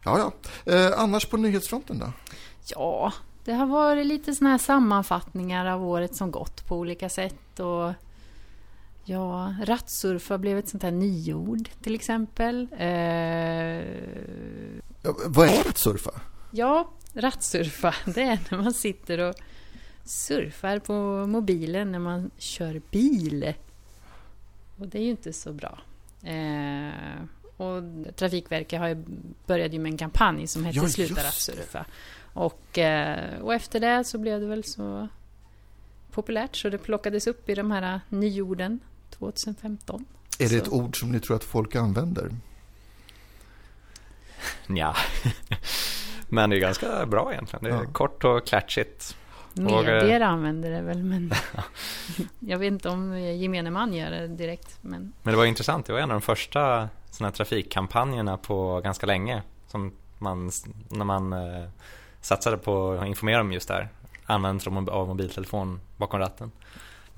Ja, 0.05 0.19
ja. 0.19 0.32
Eh, 0.73 1.00
annars 1.00 1.26
på 1.26 1.37
nyhetsfronten 1.37 1.99
då? 1.99 2.12
Ja, 2.67 3.12
det 3.44 3.53
har 3.53 3.67
varit 3.67 4.06
lite 4.06 4.35
såna 4.35 4.50
här 4.50 4.59
sammanfattningar 4.59 5.67
av 5.67 5.85
året 5.85 6.17
som 6.17 6.31
gått 6.31 6.67
på 6.67 6.76
olika 6.76 7.09
sätt. 7.09 7.61
Och 7.61 7.93
Ja, 9.09 9.55
rattsurfa 9.63 10.39
blev 10.39 10.59
ett 10.59 10.69
sånt 10.69 10.83
här 10.83 10.91
nyord 10.91 11.69
till 11.83 11.95
exempel. 11.95 12.69
Eh... 12.79 12.89
Ja, 15.03 15.17
vad 15.27 15.49
är 15.49 15.65
rattsurfa? 15.65 16.11
Ja, 16.50 16.91
rattsurfa, 17.12 17.95
det 18.15 18.23
är 18.23 18.38
när 18.50 18.59
man 18.59 18.75
sitter 18.75 19.19
och 19.19 19.35
surfar 20.05 20.79
på 20.79 21.27
mobilen 21.27 21.93
när 21.93 21.99
man 21.99 22.31
kör 22.38 22.83
bil. 22.91 23.55
Och 24.77 24.88
det 24.88 24.99
är 24.99 25.03
ju 25.03 25.11
inte 25.11 25.33
så 25.33 25.53
bra. 25.53 25.79
Eh... 26.23 27.23
Och 27.57 27.83
Trafikverket 28.17 28.81
har 28.81 28.88
ju 28.88 29.05
börjat 29.47 29.73
med 29.73 29.87
en 29.87 29.99
kampanj 29.99 30.47
som 30.47 30.65
hette 30.65 30.79
ja, 30.79 30.88
Sluta 30.88 31.23
rattsurfa. 31.23 31.85
Och, 32.33 32.79
eh, 32.79 33.41
och 33.41 33.55
efter 33.55 33.81
det 33.81 34.05
så 34.05 34.19
blev 34.19 34.41
det 34.41 34.47
väl 34.47 34.65
så 34.65 35.09
populärt 36.11 36.57
så 36.57 36.69
det 36.69 36.79
plockades 36.79 37.27
upp 37.27 37.49
i 37.49 37.55
de 37.55 37.71
här 37.71 38.00
nyorden 38.09 38.81
2015. 39.19 40.05
Är 40.39 40.45
det 40.45 40.49
så. 40.49 40.57
ett 40.57 40.69
ord 40.69 41.01
som 41.01 41.13
ni 41.13 41.21
tror 41.21 41.37
att 41.37 41.45
folk 41.45 41.77
använder? 41.77 42.31
Ja, 44.67 44.97
men 46.29 46.51
det 46.51 46.57
är 46.57 46.61
ganska 46.61 47.07
bra 47.07 47.33
egentligen. 47.33 47.63
Det 47.65 47.71
är 47.71 47.85
ja. 47.85 47.93
kort 47.93 48.25
och 48.25 48.47
klatschigt. 48.47 49.17
Medier 49.55 50.21
och, 50.21 50.27
använder 50.27 50.71
det 50.71 50.81
väl, 50.81 51.03
men 51.03 51.33
jag 52.39 52.59
vet 52.59 52.67
inte 52.67 52.89
om 52.89 53.19
gemene 53.21 53.71
man 53.71 53.95
gör 53.95 54.11
det 54.11 54.29
direkt. 54.29 54.79
Men... 54.81 55.13
men 55.23 55.33
det 55.33 55.39
var 55.39 55.45
intressant, 55.45 55.87
det 55.87 55.93
var 55.93 56.01
en 56.01 56.11
av 56.11 56.15
de 56.15 56.23
första 56.23 56.89
såna 57.11 57.31
trafikkampanjerna 57.31 58.37
på 58.37 58.81
ganska 58.81 59.07
länge. 59.07 59.43
Som 59.67 59.93
man, 60.19 60.51
när 60.89 61.05
man 61.05 61.33
eh, 61.33 61.69
satsade 62.21 62.59
på 62.59 62.93
att 62.93 63.07
informera 63.07 63.41
om 63.41 63.53
just 63.53 63.69
det 63.69 63.75
här. 63.75 63.89
Användandet 64.27 64.89
av 64.89 65.09
mobiltelefon 65.09 65.81
bakom 65.97 66.21
ratten. 66.21 66.51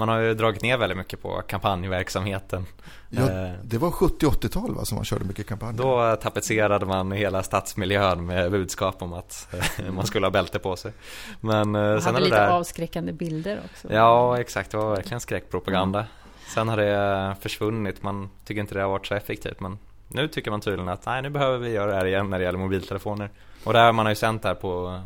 Man 0.00 0.08
har 0.08 0.18
ju 0.18 0.34
dragit 0.34 0.62
ner 0.62 0.76
väldigt 0.76 0.98
mycket 0.98 1.22
på 1.22 1.42
kampanjverksamheten. 1.46 2.66
Ja, 3.08 3.22
eh, 3.22 3.50
det 3.62 3.78
var 3.78 3.90
70-80-tal 3.90 4.74
va, 4.74 4.84
som 4.84 4.96
man 4.96 5.04
körde 5.04 5.24
mycket 5.24 5.46
kampanjer? 5.46 5.82
Då 5.82 6.16
tapetserade 6.16 6.86
man 6.86 7.12
hela 7.12 7.42
stadsmiljön 7.42 8.26
med 8.26 8.50
budskap 8.50 9.02
om 9.02 9.12
att 9.12 9.48
eh, 9.78 9.92
man 9.92 10.06
skulle 10.06 10.26
ha 10.26 10.30
bälte 10.30 10.58
på 10.58 10.76
sig. 10.76 10.92
Men 11.40 11.70
man 11.70 11.94
eh, 11.94 12.00
sen 12.00 12.14
hade 12.14 12.24
lite 12.24 12.36
där... 12.36 12.48
avskräckande 12.48 13.12
bilder 13.12 13.60
också. 13.64 13.92
Ja, 13.92 14.40
exakt. 14.40 14.70
Det 14.70 14.76
var 14.76 14.94
verkligen 14.96 15.20
skräckpropaganda. 15.20 15.98
Mm. 15.98 16.10
Sen 16.54 16.68
har 16.68 16.76
det 16.76 17.36
försvunnit. 17.40 18.02
Man 18.02 18.30
tycker 18.44 18.60
inte 18.60 18.74
det 18.74 18.82
har 18.82 18.90
varit 18.90 19.06
så 19.06 19.14
effektivt. 19.14 19.60
Men 19.60 19.78
nu 20.08 20.28
tycker 20.28 20.50
man 20.50 20.60
tydligen 20.60 20.88
att 20.88 21.06
nej, 21.06 21.22
nu 21.22 21.30
behöver 21.30 21.58
vi 21.58 21.70
göra 21.70 21.90
det 21.90 21.96
här 21.96 22.06
igen 22.06 22.30
när 22.30 22.38
det 22.38 22.44
gäller 22.44 22.58
mobiltelefoner. 22.58 23.30
Och 23.64 23.72
det 23.72 23.78
här 23.78 23.92
man 23.92 24.06
har 24.06 24.10
ju 24.10 24.16
sänt 24.16 24.42
det 24.42 24.48
här 24.48 24.54
på, 24.54 25.00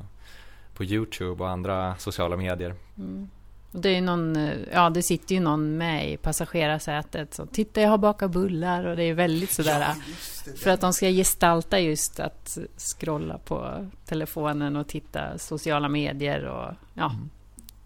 på 0.75 0.85
Youtube 0.85 1.45
och 1.45 1.51
andra 1.51 1.95
sociala 1.99 2.37
medier. 2.37 2.75
Mm. 2.99 3.29
Det 3.76 3.97
är 3.97 4.00
någon, 4.00 4.37
eh, 4.37 4.52
ja 4.73 4.90
det 4.90 5.02
sitter 5.02 5.35
ju 5.35 5.40
någon 5.40 5.76
med 5.76 6.12
i 6.12 6.16
passagerarsätet. 6.16 7.35
Så 7.35 7.47
titta 7.47 7.81
jag 7.81 7.90
har 7.90 7.99
bakat 7.99 8.31
bullar 8.31 8.85
och 8.85 8.97
det 8.97 9.02
är 9.04 9.14
väldigt 9.14 9.52
sådär. 9.52 9.95
för 10.57 10.71
att 10.71 10.81
de 10.81 10.93
ska 10.93 11.09
gestalta 11.09 11.81
just 11.81 12.21
att 12.21 12.59
scrolla 12.76 13.38
på 13.38 13.88
telefonen 14.07 14.76
och 14.76 14.88
titta 14.88 15.38
sociala 15.38 15.88
medier 15.88 16.45
och 16.45 16.75
ja. 16.95 17.11
Mm. 17.11 17.31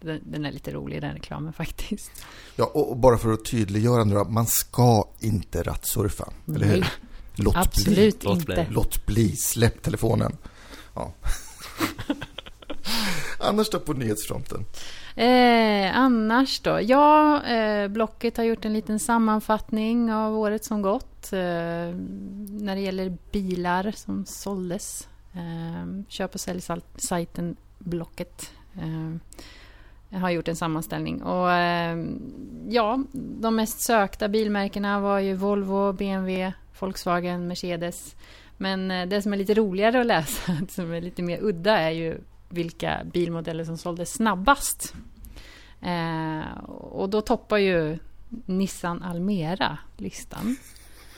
Den, 0.01 0.19
den 0.23 0.45
är 0.45 0.51
lite 0.51 0.71
rolig 0.71 1.01
den 1.01 1.13
reklamen 1.13 1.53
faktiskt. 1.63 2.11
Ja, 2.55 2.65
och 2.65 2.97
bara 2.97 3.17
för 3.17 3.33
att 3.33 3.45
tydliggöra 3.45 4.03
nu 4.03 4.13
då, 4.13 4.23
man 4.23 4.45
ska 4.47 5.07
inte 5.19 5.63
rattsurfa, 5.63 6.29
eller 6.55 6.65
hur? 6.65 6.87
Låt 7.35 7.53
bli. 7.53 7.61
absolut 7.61 8.23
Låt 8.23 8.39
inte. 8.39 8.53
bli. 8.53 8.65
Låt 8.69 9.05
bli, 9.05 9.35
släpp 9.35 9.81
telefonen. 9.81 10.37
Ja. 10.95 11.13
Annars 13.39 13.69
då 13.69 13.79
på 13.79 13.93
nyhetsfronten? 13.93 14.65
Eh, 15.19 15.97
annars 15.97 16.59
då? 16.59 16.79
Ja, 16.81 17.43
eh, 17.43 17.87
Blocket 17.87 18.37
har 18.37 18.43
gjort 18.43 18.65
en 18.65 18.73
liten 18.73 18.99
sammanfattning 18.99 20.13
av 20.13 20.37
året 20.37 20.65
som 20.65 20.81
gått. 20.81 21.33
Eh, 21.33 21.39
när 22.49 22.75
det 22.75 22.81
gäller 22.81 23.17
bilar 23.31 23.91
som 23.91 24.25
såldes. 24.25 25.07
Eh, 25.33 26.03
köp 26.07 26.33
och 26.33 26.39
säljsajten 26.39 27.55
Blocket. 27.77 28.51
Eh, 28.75 29.15
jag 30.09 30.19
har 30.19 30.29
gjort 30.29 30.47
en 30.47 30.55
sammanställning. 30.55 31.23
Och 31.23 31.51
eh, 31.51 32.05
ja, 32.69 33.03
de 33.13 33.55
mest 33.55 33.81
sökta 33.81 34.27
bilmärkena 34.27 34.99
var 34.99 35.19
ju 35.19 35.33
Volvo, 35.33 35.93
BMW, 35.93 36.53
Volkswagen, 36.79 37.47
Mercedes. 37.47 38.15
Men 38.57 38.91
eh, 38.91 39.07
det 39.07 39.21
som 39.21 39.33
är 39.33 39.37
lite 39.37 39.53
roligare 39.53 39.99
att 39.99 40.05
läsa, 40.05 40.57
som 40.69 40.93
är 40.93 41.01
lite 41.01 41.21
mer 41.21 41.39
udda, 41.41 41.77
är 41.77 41.91
ju 41.91 42.17
vilka 42.49 43.01
bilmodeller 43.13 43.63
som 43.63 43.77
såldes 43.77 44.13
snabbast. 44.13 44.93
Eh, 45.81 46.63
och 46.67 47.09
då 47.09 47.21
toppar 47.21 47.57
ju 47.57 47.97
Nissan 48.45 49.03
Almera 49.03 49.77
listan. 49.97 50.55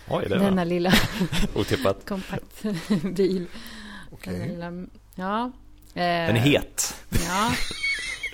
Oj, 0.10 0.25
det 0.30 0.38
Denna 0.38 0.63
lilla 0.63 0.94
otippat. 1.56 2.06
kompaktbil. 2.10 3.46
Okej. 4.12 4.34
Denna 4.39 4.70
lilla, 4.70 4.88
ja. 5.15 5.44
Eh, 5.94 6.01
Den 6.27 6.36
är 6.36 6.39
het. 6.39 6.96
Ja. 7.10 7.51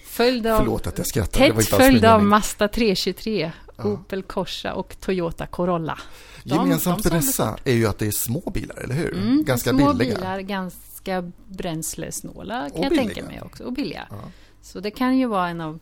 Följd 0.05 0.48
av, 0.48 0.57
Förlåt 0.57 0.88
att 0.88 0.98
jag 0.98 1.07
skrattar. 1.07 1.39
det 1.46 1.51
var 1.51 1.62
tätt 1.62 1.69
följd 1.69 2.05
av. 2.05 2.24
Mazda 2.24 2.67
323, 2.67 3.51
Ja. 3.77 3.84
Opel 3.84 4.24
Corsa 4.24 4.74
och 4.74 5.00
Toyota 5.00 5.48
Corolla. 5.48 6.00
De- 6.43 6.55
Gemensamt 6.55 7.03
de 7.03 7.10
för 7.10 7.15
dessa 7.17 7.57
är 7.63 7.74
ju 7.74 7.88
att 7.88 8.00
det 8.00 8.07
är 8.07 8.12
små 8.12 8.50
bilar, 8.53 8.75
eller 8.84 8.96
hur? 8.96 9.13
Mm, 9.17 9.43
Ganska 9.46 9.69
små 9.69 9.93
billiga. 9.93 10.15
bilar, 10.17 10.39
ganska 10.39 11.31
bränslesnåla 11.48 12.69
kan 12.69 12.79
Och 12.79 12.86
jag 12.86 12.89
billiga. 12.91 13.05
tänka 13.13 13.29
mig 13.29 13.41
också. 13.41 13.63
Och 13.63 13.74
billiga. 13.74 14.07
Ja. 14.10 14.17
Så 14.62 14.79
det 14.79 14.91
kan 14.91 15.17
ju 15.17 15.25
vara 15.27 15.50
en 15.50 15.62
av 15.62 15.79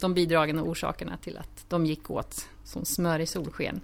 de 0.00 0.14
bidragande 0.14 0.62
orsakerna 0.62 1.16
till 1.16 1.38
att 1.38 1.64
de 1.68 1.86
gick 1.86 2.10
åt 2.10 2.48
som 2.64 2.84
smör 2.84 3.18
i 3.18 3.26
solsken. 3.26 3.80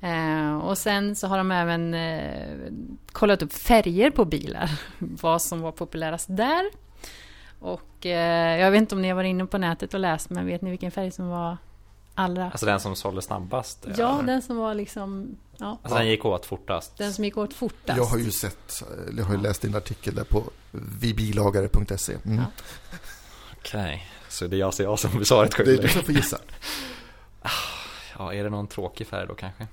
Eh, 0.00 0.56
och 0.56 0.78
sen 0.78 1.16
så 1.16 1.26
har 1.26 1.38
de 1.38 1.50
även 1.50 1.94
eh, 1.94 2.72
kollat 3.12 3.42
upp 3.42 3.52
färger 3.52 4.10
på 4.10 4.24
bilar. 4.24 4.70
Vad 4.98 5.42
som 5.42 5.60
var 5.60 5.72
populärast 5.72 6.26
där. 6.30 6.70
Och 7.58 8.06
eh, 8.06 8.60
jag 8.60 8.70
vet 8.70 8.78
inte 8.78 8.94
om 8.94 9.02
ni 9.02 9.08
har 9.08 9.14
varit 9.14 9.28
inne 9.28 9.46
på 9.46 9.58
nätet 9.58 9.94
och 9.94 10.00
läst, 10.00 10.30
men 10.30 10.46
vet 10.46 10.62
ni 10.62 10.70
vilken 10.70 10.90
färg 10.90 11.10
som 11.10 11.28
var 11.28 11.56
allra... 12.14 12.44
Alltså 12.44 12.66
den 12.66 12.80
som 12.80 12.96
sålde 12.96 13.22
snabbast. 13.22 13.86
ja, 13.96 14.22
den 14.26 14.42
som 14.42 14.56
var 14.56 14.74
liksom... 14.74 15.36
Ja, 15.56 15.78
Alltså 15.82 15.98
den 15.98 16.08
gick 16.08 16.24
åt 16.24 16.46
fortast. 16.46 16.98
den 16.98 17.12
som 17.12 17.24
gick 17.24 17.36
åt 17.36 17.54
fortast. 17.54 17.98
Jag 17.98 18.04
har 18.04 18.18
ju 18.18 18.30
sett, 18.30 18.82
jag 19.16 19.24
har 19.24 19.34
ju 19.34 19.40
läst 19.40 19.62
din 19.62 19.76
artikel 19.76 20.14
där 20.14 20.24
på 20.24 20.42
vibilagare.se. 20.70 22.16
Mm. 22.24 22.36
Ja. 22.36 22.44
Okej, 23.64 24.06
så 24.28 24.46
det 24.46 24.56
är 24.56 24.60
jag, 24.60 24.74
så 24.74 24.82
jag 24.82 24.98
som 24.98 25.24
sa 25.24 25.44
rätt 25.44 25.56
Det 25.56 25.74
är 25.74 25.82
du 25.82 25.88
som 25.88 26.02
får 26.02 26.14
gissa. 26.14 26.38
Ja, 28.18 28.32
är 28.34 28.44
det 28.44 28.50
någon 28.50 28.66
tråkig 28.66 29.06
färg 29.06 29.26
då 29.26 29.34
kanske? 29.34 29.66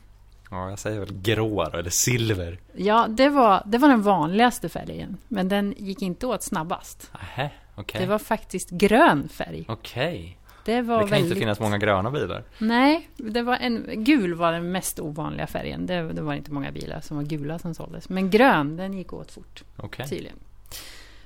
Ja, 0.51 0.69
jag 0.69 0.79
säger 0.79 0.99
väl 0.99 1.13
grå 1.21 1.69
då, 1.69 1.77
eller 1.77 1.89
silver. 1.89 2.59
Ja, 2.73 3.07
det 3.09 3.29
var, 3.29 3.63
det 3.65 3.77
var 3.77 3.89
den 3.89 4.01
vanligaste 4.01 4.69
färgen. 4.69 5.17
Men 5.27 5.49
den 5.49 5.73
gick 5.77 6.01
inte 6.01 6.27
åt 6.27 6.43
snabbast. 6.43 7.11
Nähä, 7.13 7.49
okej. 7.75 8.01
Det 8.01 8.07
var 8.07 8.19
faktiskt 8.19 8.69
grön 8.69 9.29
färg. 9.29 9.65
Okej. 9.67 10.37
Det 10.65 10.81
var 10.81 10.95
Det 10.95 11.01
kan 11.01 11.09
väldigt... 11.09 11.27
inte 11.29 11.39
finnas 11.39 11.59
många 11.59 11.77
gröna 11.77 12.11
bilar. 12.11 12.43
Nej, 12.57 13.09
det 13.17 13.41
var 13.41 13.55
en... 13.57 14.03
gul 14.03 14.33
var 14.33 14.51
den 14.51 14.71
mest 14.71 14.99
ovanliga 14.99 15.47
färgen. 15.47 15.85
Det, 15.85 16.13
det 16.13 16.21
var 16.21 16.33
inte 16.33 16.51
många 16.51 16.71
bilar 16.71 17.01
som 17.01 17.17
var 17.17 17.23
gula 17.23 17.59
som 17.59 17.75
såldes. 17.75 18.09
Men 18.09 18.29
grön, 18.29 18.77
den 18.77 18.93
gick 18.93 19.13
åt 19.13 19.31
fort 19.31 19.63
Okej. 19.77 20.07
tydligen. 20.07 20.37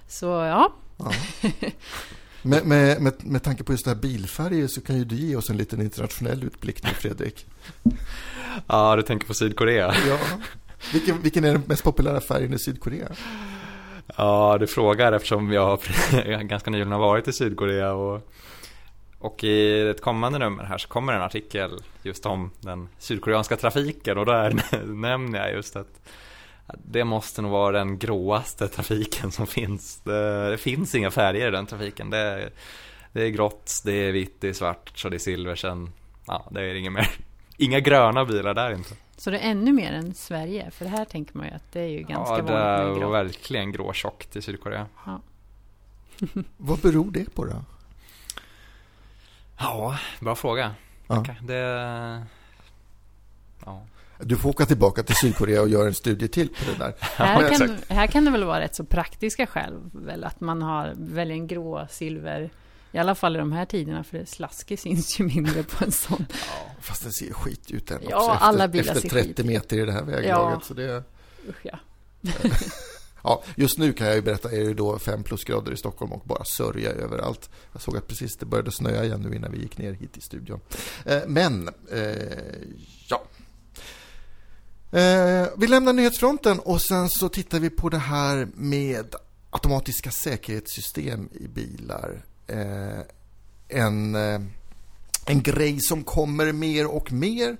Så 0.07 0.25
ja, 0.25 0.71
Ja. 0.97 1.11
Med, 2.45 2.65
med, 2.65 3.01
med, 3.01 3.13
med 3.19 3.43
tanke 3.43 3.63
på 3.63 3.73
just 3.73 3.85
det 3.85 3.91
här 3.91 3.97
bilfärger 3.97 4.67
så 4.67 4.81
kan 4.81 4.97
ju 4.97 5.05
du 5.05 5.15
ge 5.15 5.35
oss 5.35 5.49
en 5.49 5.57
liten 5.57 5.81
internationell 5.81 6.43
utblick 6.43 6.83
nu, 6.83 6.89
Fredrik. 6.89 7.45
Ja, 8.67 8.95
du 8.95 9.01
tänker 9.01 9.27
på 9.27 9.33
Sydkorea. 9.33 9.93
Ja. 10.07 10.17
Vilken, 10.93 11.21
vilken 11.21 11.43
är 11.43 11.51
den 11.51 11.63
mest 11.65 11.83
populära 11.83 12.21
färgen 12.21 12.53
i 12.53 12.59
Sydkorea? 12.59 13.07
Ja, 14.17 14.57
du 14.59 14.67
frågar 14.67 15.11
eftersom 15.11 15.51
jag 15.51 15.65
har 15.65 16.43
ganska 16.43 16.71
nyligen 16.71 16.91
har 16.91 16.99
varit 16.99 17.27
i 17.27 17.33
Sydkorea 17.33 17.93
och, 17.93 18.31
och 19.19 19.43
i 19.43 19.89
ett 19.89 20.01
kommande 20.01 20.39
nummer 20.39 20.63
här 20.63 20.77
så 20.77 20.87
kommer 20.87 21.13
en 21.13 21.21
artikel 21.21 21.71
just 22.03 22.25
om 22.25 22.51
den 22.61 22.89
sydkoreanska 22.99 23.57
trafiken 23.57 24.17
och 24.17 24.25
där 24.25 24.61
nämner 24.85 25.39
jag 25.39 25.53
just 25.53 25.75
att 25.75 25.99
det 26.73 27.03
måste 27.03 27.41
nog 27.41 27.51
vara 27.51 27.77
den 27.77 27.99
gråaste 27.99 28.67
trafiken 28.67 29.31
som 29.31 29.47
finns. 29.47 30.01
Det, 30.03 30.49
det 30.49 30.57
finns 30.57 30.95
inga 30.95 31.11
färger 31.11 31.47
i 31.47 31.51
den 31.51 31.65
trafiken. 31.65 32.09
Det, 32.09 32.17
är- 32.17 32.51
det 33.11 33.23
är 33.23 33.29
grått, 33.29 33.71
det 33.85 33.91
är 33.91 34.11
vitt, 34.11 34.41
det 34.41 34.49
är 34.49 34.53
svart, 34.53 34.91
så 34.95 35.09
det 35.09 35.17
är 35.17 35.19
silver 35.19 35.55
sen. 35.55 35.89
Ja, 36.27 36.47
det 36.51 36.61
är 36.61 36.73
inget 36.75 36.91
mer. 36.93 37.09
Inga 37.57 37.79
gröna 37.79 38.25
bilar 38.25 38.53
där 38.53 38.71
inte. 38.73 38.95
så 39.17 39.29
det 39.31 39.39
är 39.39 39.51
ännu 39.51 39.73
mer 39.73 39.91
än 39.93 40.13
Sverige. 40.13 40.71
För 40.71 40.85
det 40.85 40.91
här 40.91 41.05
tänker 41.05 41.37
man 41.37 41.47
ju 41.47 41.53
att 41.53 41.71
det 41.71 41.79
är 41.81 41.87
ju 41.87 41.99
ganska 41.99 42.13
ja, 42.37 42.41
vanligt 42.41 42.47
det 42.47 42.53
med 42.53 42.87
var 42.87 42.99
grått. 42.99 43.13
verkligen 43.13 43.71
gråtjockt 43.71 44.35
i 44.35 44.41
Sydkorea. 44.41 44.87
Vad 46.57 46.79
beror 46.79 47.11
det 47.11 47.35
på 47.35 47.45
då? 47.45 47.63
Ja, 49.59 49.97
bra 50.19 50.35
fråga. 50.35 50.75
Ja. 51.07 51.25
Det... 51.41 52.23
Ja. 53.65 53.81
Du 54.19 54.37
får 54.37 54.49
åka 54.49 54.65
tillbaka 54.65 55.03
till 55.03 55.15
Sydkorea 55.15 55.61
och 55.61 55.69
göra 55.69 55.87
en 55.87 55.93
studie 55.93 56.27
till 56.27 56.49
på 56.49 56.71
det 56.71 56.77
där. 56.77 56.93
Här 56.99 57.41
Ja, 57.41 57.49
kan, 57.57 57.77
här 57.87 58.07
kan 58.07 58.25
det 58.25 58.31
väl 58.31 58.43
vara 58.43 58.59
rätt 58.59 58.75
så 58.75 58.83
praktiska 58.83 59.47
skäl. 59.47 59.73
Väl 59.93 60.23
att 60.23 60.41
man 60.41 60.61
har 60.61 60.93
väljer 60.97 61.35
en 61.35 61.47
grå, 61.47 61.87
silver. 61.89 62.49
I 62.91 62.97
alla 62.97 63.15
fall 63.15 63.35
i 63.35 63.39
de 63.39 63.51
här 63.51 63.65
tiderna, 63.65 64.03
för 64.03 64.25
slaske 64.25 64.77
syns 64.77 65.19
ju 65.19 65.23
mindre 65.23 65.63
på 65.63 65.85
en 65.85 65.91
sån. 65.91 66.25
Fast 66.81 67.03
den 67.03 67.11
ser 67.11 67.33
skit 67.33 67.71
ut 67.71 67.91
än 67.91 67.99
Ja, 68.09 68.17
också. 68.17 68.31
Efter, 68.33 68.45
alla 68.45 68.67
bilar 68.67 68.95
efter 68.95 69.01
ser 69.01 69.09
30 69.09 69.27
skit. 69.27 69.45
meter 69.45 69.77
i 69.77 69.85
det 69.85 69.91
här 69.91 70.03
väglaget. 70.03 70.59
Ja. 70.59 70.61
Så 70.63 70.73
det, 70.73 71.03
Usch 71.49 71.55
ja. 71.63 71.79
ja, 73.23 73.43
just 73.55 73.77
nu 73.77 73.93
kan 73.93 74.07
jag 74.07 74.15
ju 74.15 74.21
berätta 74.21 74.51
är 74.51 74.63
det 74.65 74.73
då 74.73 74.99
fem 74.99 75.23
plusgrader 75.23 75.71
i 75.71 75.77
Stockholm 75.77 76.11
och 76.11 76.21
bara 76.25 76.43
sörja 76.43 76.89
överallt. 76.91 77.49
Jag 77.73 77.81
såg 77.81 77.97
att 77.97 78.07
precis 78.07 78.37
det 78.37 78.45
började 78.45 78.71
snöa 78.71 79.03
igen 79.03 79.21
nu 79.21 79.35
innan 79.35 79.51
vi 79.51 79.61
gick 79.61 79.77
ner 79.77 79.93
hit 79.93 80.17
i 80.17 80.21
studion. 80.21 80.59
Eh, 81.05 81.21
men, 81.27 81.69
eh, 81.91 82.15
ja. 83.09 83.23
Eh, 84.91 85.47
vi 85.57 85.67
lämnar 85.67 85.93
nyhetsfronten 85.93 86.59
och 86.59 86.81
sen 86.81 87.09
så 87.09 87.29
tittar 87.29 87.59
vi 87.59 87.69
på 87.69 87.89
det 87.89 87.97
här 87.97 88.47
med 88.55 89.15
automatiska 89.49 90.11
säkerhetssystem 90.11 91.29
i 91.31 91.47
bilar. 91.47 92.21
Eh, 92.47 92.99
en, 93.67 94.15
eh, 94.15 94.41
en 95.25 95.41
grej 95.41 95.79
som 95.79 96.03
kommer 96.03 96.51
mer 96.51 96.87
och 96.87 97.11
mer. 97.11 97.57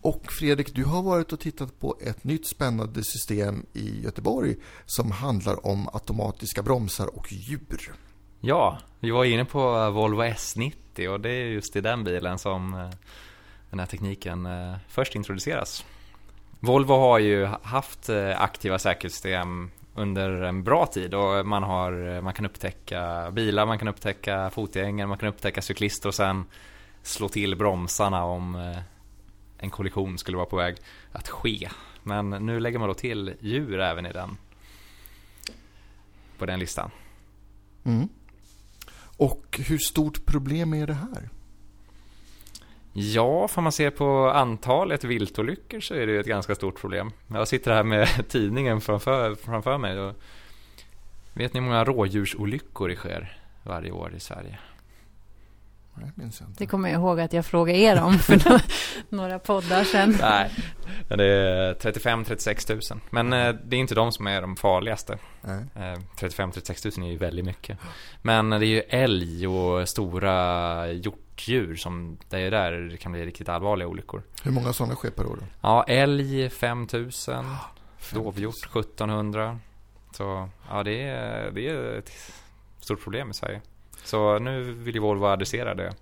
Och 0.00 0.32
Fredrik, 0.32 0.74
du 0.74 0.84
har 0.84 1.02
varit 1.02 1.32
och 1.32 1.40
tittat 1.40 1.80
på 1.80 1.96
ett 2.00 2.24
nytt 2.24 2.46
spännande 2.46 3.04
system 3.04 3.66
i 3.72 4.02
Göteborg 4.02 4.56
som 4.86 5.10
handlar 5.10 5.66
om 5.66 5.88
automatiska 5.92 6.62
bromsar 6.62 7.16
och 7.16 7.32
djur. 7.32 7.92
ja, 8.40 8.78
vi 9.00 9.10
var 9.10 9.24
inne 9.24 9.44
på 9.44 9.78
eh, 9.78 9.90
Volvo 9.90 10.22
S90 10.22 11.08
och 11.08 11.20
det 11.20 11.30
är 11.30 11.44
just 11.44 11.76
i 11.76 11.80
den 11.80 12.04
bilen 12.04 12.38
som 12.38 12.74
eh, 12.74 12.90
den 13.70 13.78
här 13.78 13.86
tekniken 13.86 14.46
eh, 14.46 14.74
först 14.88 15.14
introduceras. 15.14 15.84
Volvo 16.64 16.94
har 16.94 17.18
ju 17.18 17.44
haft 17.62 18.08
eh, 18.08 18.40
aktiva 18.40 18.78
säkerhetssystem 18.78 19.70
under 19.94 20.30
en 20.30 20.64
bra 20.64 20.86
tid 20.86 21.14
och 21.14 21.46
man, 21.46 21.62
har, 21.62 22.14
eh, 22.14 22.22
man 22.22 22.34
kan 22.34 22.46
upptäcka 22.46 23.30
bilar, 23.30 23.66
man 23.66 23.78
kan 23.78 23.88
upptäcka 23.88 24.50
fotgängare, 24.50 25.06
man 25.06 25.18
kan 25.18 25.28
upptäcka 25.28 25.62
cyklister 25.62 26.08
och 26.08 26.14
sen 26.14 26.44
slå 27.02 27.28
till 27.28 27.56
bromsarna 27.56 28.24
om 28.24 28.54
eh, 28.54 28.78
en 29.58 29.70
kollision 29.70 30.18
skulle 30.18 30.36
vara 30.36 30.46
på 30.46 30.56
väg 30.56 30.76
att 31.12 31.28
ske. 31.28 31.68
Men 32.02 32.30
nu 32.30 32.60
lägger 32.60 32.78
man 32.78 32.88
då 32.88 32.94
till 32.94 33.34
djur 33.40 33.80
även 33.80 34.06
i 34.06 34.12
den. 34.12 34.36
På 36.38 36.46
den 36.46 36.58
listan. 36.58 36.90
Mm. 37.84 38.08
Och 39.16 39.60
hur 39.68 39.78
stort 39.78 40.26
problem 40.26 40.74
är 40.74 40.86
det 40.86 40.94
här? 40.94 41.28
Ja, 42.92 43.48
får 43.48 43.62
man 43.62 43.72
se 43.72 43.90
på 43.90 44.30
antalet 44.30 45.04
viltolyckor 45.04 45.80
så 45.80 45.94
är 45.94 46.06
det 46.06 46.12
ju 46.12 46.20
ett 46.20 46.26
ganska 46.26 46.54
stort 46.54 46.80
problem. 46.80 47.10
Jag 47.28 47.48
sitter 47.48 47.72
här 47.72 47.82
med 47.82 48.08
tidningen 48.28 48.80
framför, 48.80 49.34
framför 49.34 49.78
mig 49.78 50.00
och 50.00 50.14
vet 51.32 51.54
ni 51.54 51.60
hur 51.60 51.66
många 51.66 51.84
rådjursolyckor 51.84 52.88
det 52.88 52.96
sker 52.96 53.38
varje 53.62 53.90
år 53.90 54.14
i 54.14 54.20
Sverige? 54.20 54.58
Det 56.58 56.66
kommer 56.66 56.88
jag 56.88 57.00
ihåg 57.00 57.20
att 57.20 57.32
jag 57.32 57.46
frågade 57.46 57.78
er 57.78 58.02
om 58.02 58.18
för 58.18 58.62
några, 59.08 59.38
poddar 59.38 59.84
sedan. 59.84 60.16
Nej, 60.20 60.50
det 61.08 61.24
är 61.24 61.74
35-36 61.74 62.92
000. 62.94 63.00
Men 63.10 63.32
eh, 63.32 63.54
det 63.64 63.76
är 63.76 63.80
inte 63.80 63.94
de 63.94 64.12
som 64.12 64.26
är 64.26 64.40
de 64.40 64.56
farligaste. 64.56 65.18
Nej. 65.40 65.64
Eh, 65.74 65.98
35-36 66.18 66.98
000 66.98 67.08
är 67.08 67.12
ju 67.12 67.18
väldigt 67.18 67.44
mycket. 67.44 67.78
Men 68.22 68.50
det 68.50 68.56
är 68.56 68.68
ju 68.68 68.80
älg 68.80 69.46
och 69.46 69.88
stora 69.88 70.92
hjortdjur 71.36 71.76
som 71.76 72.18
det 72.28 72.38
är 72.38 72.50
där 72.50 72.72
det 72.72 72.96
kan 72.96 73.12
bli 73.12 73.26
riktigt 73.26 73.48
allvarliga 73.48 73.88
olyckor. 73.88 74.22
Hur 74.42 74.50
många 74.50 74.72
sådana 74.72 74.94
sker 74.94 75.10
per 75.10 75.26
år 75.26 75.36
då? 75.40 75.46
Ja, 75.60 75.84
älg 75.84 76.50
5 76.50 76.88
000. 76.92 77.10
Dovhjort 78.12 78.76
1700. 78.76 79.58
Så 80.12 80.48
ja, 80.70 80.82
det 80.82 81.02
är, 81.02 81.50
det 81.50 81.68
är 81.68 81.98
ett 81.98 82.12
stort 82.80 83.02
problem 83.02 83.30
i 83.30 83.34
Sverige. 83.34 83.60
Så 84.04 84.38
nu 84.38 84.62
vill 84.62 84.94
ju 84.94 85.00
Volvo 85.00 85.26
adressera 85.26 85.74
det 85.74 85.94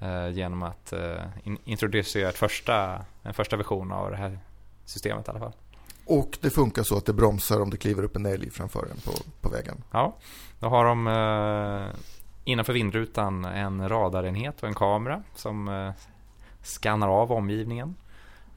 eh, 0.00 0.28
genom 0.28 0.62
att 0.62 0.92
eh, 0.92 1.22
in, 1.44 1.58
introducera 1.64 2.28
ett 2.28 2.38
första, 2.38 3.04
en 3.22 3.34
första 3.34 3.56
version 3.56 3.92
av 3.92 4.10
det 4.10 4.16
här 4.16 4.38
systemet 4.84 5.28
i 5.28 5.30
alla 5.30 5.40
fall. 5.40 5.52
Och 6.04 6.38
det 6.40 6.50
funkar 6.50 6.82
så 6.82 6.96
att 6.96 7.06
det 7.06 7.12
bromsar 7.12 7.60
om 7.60 7.70
det 7.70 7.76
kliver 7.76 8.02
upp 8.02 8.16
en 8.16 8.26
älg 8.26 8.50
framför 8.50 8.86
en 8.90 9.00
på, 9.00 9.12
på 9.40 9.48
vägen? 9.48 9.84
Ja, 9.90 10.16
då 10.60 10.68
har 10.68 10.84
de 10.84 11.06
eh, 11.06 11.96
innanför 12.44 12.72
vindrutan 12.72 13.44
en 13.44 13.88
radarenhet 13.88 14.62
och 14.62 14.68
en 14.68 14.74
kamera 14.74 15.22
som 15.34 15.68
eh, 15.68 15.92
skannar 16.62 17.08
av 17.08 17.32
omgivningen. 17.32 17.94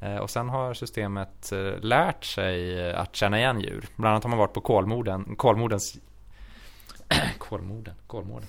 Eh, 0.01 0.15
och 0.15 0.29
sen 0.29 0.49
har 0.49 0.73
systemet 0.73 1.51
eh, 1.51 1.79
lärt 1.79 2.23
sig 2.23 2.91
att 2.93 3.15
känna 3.15 3.39
igen 3.39 3.61
djur. 3.61 3.87
Bland 3.95 4.11
annat 4.11 4.23
har 4.23 4.29
man 4.29 4.39
varit 4.39 4.53
på 4.53 4.61
Kolmården, 4.61 5.35
Kolmårdens 5.35 5.97
Kolmården, 7.37 7.95
Kolmården. 8.07 8.47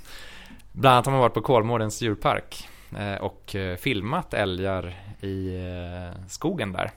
Bland 0.73 0.95
annat 0.95 1.07
har 1.07 1.13
man 1.13 1.21
varit 1.21 1.35
på 1.35 1.43
Kolmårdens 1.43 2.03
djurpark 2.03 2.69
och 3.21 3.57
filmat 3.79 4.35
älgar 4.35 4.95
i 5.21 5.59
skogen 6.29 6.73
där. 6.73 6.91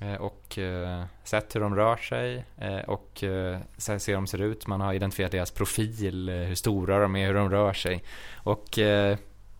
Eh, 0.00 0.14
Och 0.14 0.58
eh, 0.58 1.04
sett 1.24 1.56
hur 1.56 1.60
de 1.60 1.76
rör 1.76 1.96
sig 1.96 2.44
eh, 2.58 2.78
och 2.78 3.22
eh, 3.24 3.58
se 3.76 4.00
se 4.00 4.12
hur 4.12 4.16
de 4.16 4.26
ser 4.26 4.42
ut. 4.42 4.66
Man 4.66 4.80
har 4.80 4.92
identifierat 4.92 5.32
deras 5.32 5.50
profil, 5.50 6.28
hur 6.30 6.54
stora 6.54 6.98
de 6.98 7.16
är, 7.16 7.26
hur 7.26 7.34
de 7.34 7.50
rör 7.50 7.72
sig. 7.72 8.02
Och 8.34 8.78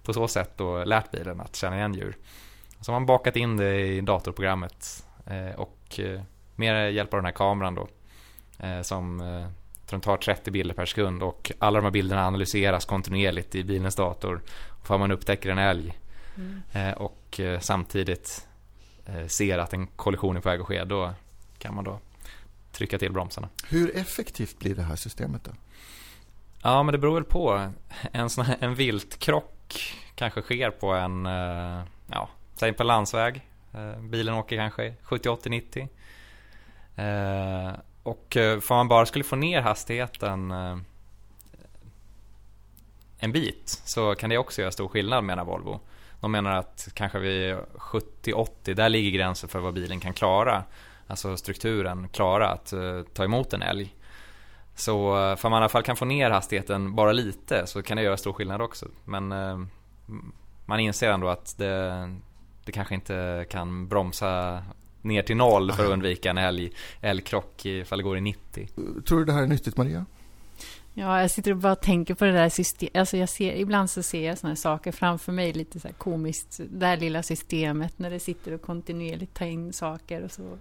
på 0.02 0.12
så 0.12 0.28
sätt 0.28 0.50
då 0.56 0.84
lärt 0.84 1.10
bilen 1.10 1.40
att 1.40 1.56
känna 1.56 1.76
igen 1.76 1.94
djur. 1.94 2.16
Så 2.80 2.92
har 2.92 3.00
man 3.00 3.06
bakat 3.06 3.36
in 3.36 3.56
det 3.56 3.80
i 3.80 4.00
datorprogrammet 4.00 5.06
och 5.56 6.00
med 6.56 6.92
hjälp 6.94 7.14
av 7.14 7.18
den 7.18 7.24
här 7.24 7.32
kameran 7.32 7.74
då 7.74 7.88
som 8.82 9.22
som 9.86 10.00
tar 10.00 10.16
30 10.16 10.50
bilder 10.50 10.74
per 10.74 10.86
sekund 10.86 11.22
och 11.22 11.52
alla 11.58 11.78
de 11.78 11.84
här 11.84 11.90
bilderna 11.90 12.26
analyseras 12.26 12.84
kontinuerligt 12.84 13.54
i 13.54 13.64
bilens 13.64 13.96
dator. 13.96 14.42
Och 14.80 14.86
för 14.86 14.98
man 14.98 15.10
upptäcker 15.10 15.50
en 15.50 15.58
älg 15.58 15.98
Mm. 16.36 16.94
och 16.94 17.40
samtidigt 17.60 18.46
ser 19.26 19.58
att 19.58 19.72
en 19.72 19.86
kollision 19.86 20.36
är 20.36 20.40
på 20.40 20.48
väg 20.48 20.60
att 20.60 20.66
ske, 20.66 20.84
då 20.84 21.14
kan 21.58 21.74
man 21.74 21.84
då 21.84 21.98
trycka 22.72 22.98
till 22.98 23.12
bromsarna. 23.12 23.48
Hur 23.68 23.96
effektivt 23.96 24.58
blir 24.58 24.74
det 24.74 24.82
här 24.82 24.96
systemet 24.96 25.44
då? 25.44 25.50
Ja, 26.62 26.82
men 26.82 26.92
det 26.92 26.98
beror 26.98 27.14
väl 27.14 27.24
på. 27.24 27.70
En, 28.12 28.30
sån 28.30 28.44
här, 28.44 28.56
en 28.60 28.74
viltkrock 28.74 29.94
kanske 30.14 30.42
sker 30.42 30.70
på 30.70 30.92
en, 30.92 31.26
eh, 31.26 31.82
ja, 32.06 32.28
säg 32.54 32.72
på 32.72 32.82
landsväg. 32.84 33.48
Eh, 33.72 34.00
Bilen 34.00 34.34
åker 34.34 34.56
kanske 34.56 34.94
70, 35.02 35.28
80, 35.28 35.48
90. 35.50 35.88
Eh, 36.96 37.72
Och 38.02 38.36
eh, 38.36 38.60
för 38.60 38.74
man 38.74 38.88
bara 38.88 39.06
skulle 39.06 39.24
få 39.24 39.36
ner 39.36 39.60
hastigheten 39.60 40.50
eh, 40.50 40.76
en 43.18 43.32
bit 43.32 43.82
så 43.84 44.14
kan 44.14 44.30
det 44.30 44.38
också 44.38 44.60
göra 44.60 44.72
stor 44.72 44.88
skillnad 44.88 45.24
menar 45.24 45.44
Volvo. 45.44 45.80
De 46.24 46.32
menar 46.32 46.56
att 46.56 46.88
kanske 46.94 47.18
vid 47.18 47.54
70-80, 47.54 48.74
där 48.74 48.88
ligger 48.88 49.10
gränsen 49.10 49.48
för 49.48 49.58
vad 49.58 49.74
bilen 49.74 50.00
kan 50.00 50.12
klara. 50.12 50.64
Alltså 51.06 51.36
strukturen 51.36 52.08
klara 52.08 52.48
att 52.48 52.72
eh, 52.72 53.02
ta 53.12 53.24
emot 53.24 53.52
en 53.52 53.62
älg. 53.62 53.94
Så 54.74 55.28
eh, 55.30 55.36
för 55.36 55.48
man 55.48 55.58
i 55.58 55.60
alla 55.60 55.68
fall 55.68 55.82
kan 55.82 55.96
få 55.96 56.04
ner 56.04 56.30
hastigheten 56.30 56.94
bara 56.94 57.12
lite 57.12 57.66
så 57.66 57.82
kan 57.82 57.96
det 57.96 58.02
göra 58.02 58.16
stor 58.16 58.32
skillnad 58.32 58.62
också. 58.62 58.86
Men 59.04 59.32
eh, 59.32 59.60
man 60.66 60.80
inser 60.80 61.10
ändå 61.10 61.28
att 61.28 61.58
det, 61.58 62.10
det 62.64 62.72
kanske 62.72 62.94
inte 62.94 63.46
kan 63.50 63.88
bromsa 63.88 64.62
ner 65.02 65.22
till 65.22 65.36
noll 65.36 65.72
för 65.72 65.84
att 65.84 65.90
undvika 65.90 66.30
en 66.30 66.38
älg, 66.38 66.72
älgkrock 67.00 67.66
ifall 67.66 67.98
det 67.98 68.04
går 68.04 68.18
i 68.18 68.20
90. 68.20 68.68
Tror 69.06 69.18
du 69.18 69.24
det 69.24 69.32
här 69.32 69.42
är 69.42 69.46
nyttigt 69.46 69.76
Maria? 69.76 70.06
Ja, 70.96 71.20
jag 71.20 71.30
sitter 71.30 71.50
och 71.50 71.56
bara 71.56 71.76
tänker 71.76 72.14
på 72.14 72.24
det 72.24 72.32
där 72.32 72.48
systemet. 72.48 72.96
Alltså 72.96 73.16
jag 73.16 73.28
ser, 73.28 73.52
ibland 73.54 73.90
så 73.90 74.02
ser 74.02 74.26
jag 74.26 74.38
såna 74.38 74.50
här 74.50 74.56
saker 74.56 74.92
framför 74.92 75.32
mig, 75.32 75.52
lite 75.52 75.80
så 75.80 75.88
här 75.88 75.94
komiskt. 75.94 76.60
Det 76.70 76.86
här 76.86 76.96
lilla 76.96 77.22
systemet 77.22 77.98
när 77.98 78.10
det 78.10 78.20
sitter 78.20 78.52
och 78.52 78.62
kontinuerligt 78.62 79.34
tar 79.34 79.46
in 79.46 79.72
saker 79.72 80.22
och 80.22 80.32
så... 80.32 80.58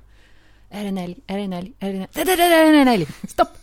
Är 0.69 0.81
det 0.83 0.87
en 0.89 0.97
älg? 0.97 1.19
Är 1.27 1.37
det 1.37 1.43
en 1.43 1.53
älg? 1.53 1.73
Är 1.79 1.89
det 1.93 1.97
en 1.97 2.01
älg? 2.01 2.09
Där, 2.13 2.25
där, 2.25 2.37
där, 2.37 2.49
där 2.49 2.65
är 2.65 2.71
det 2.71 2.79
en 2.79 2.87
älg! 2.87 3.07
Stopp! 3.27 3.57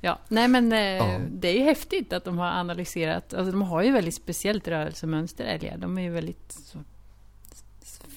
ja, 0.00 0.18
nej 0.28 0.48
men 0.48 0.70
Ja. 0.70 1.20
det 1.30 1.48
är 1.48 1.54
ju 1.54 1.62
häftigt 1.64 2.12
att 2.12 2.24
de 2.24 2.38
har 2.38 2.46
analyserat. 2.46 3.34
Alltså 3.34 3.52
de 3.52 3.62
har 3.62 3.82
ju 3.82 3.92
väldigt 3.92 4.14
speciellt 4.14 4.68
rörelsemönster, 4.68 5.44
älgar. 5.44 5.76
De 5.76 5.98
är 5.98 6.02
ju 6.02 6.10
väldigt 6.10 6.52
så, 6.52 6.78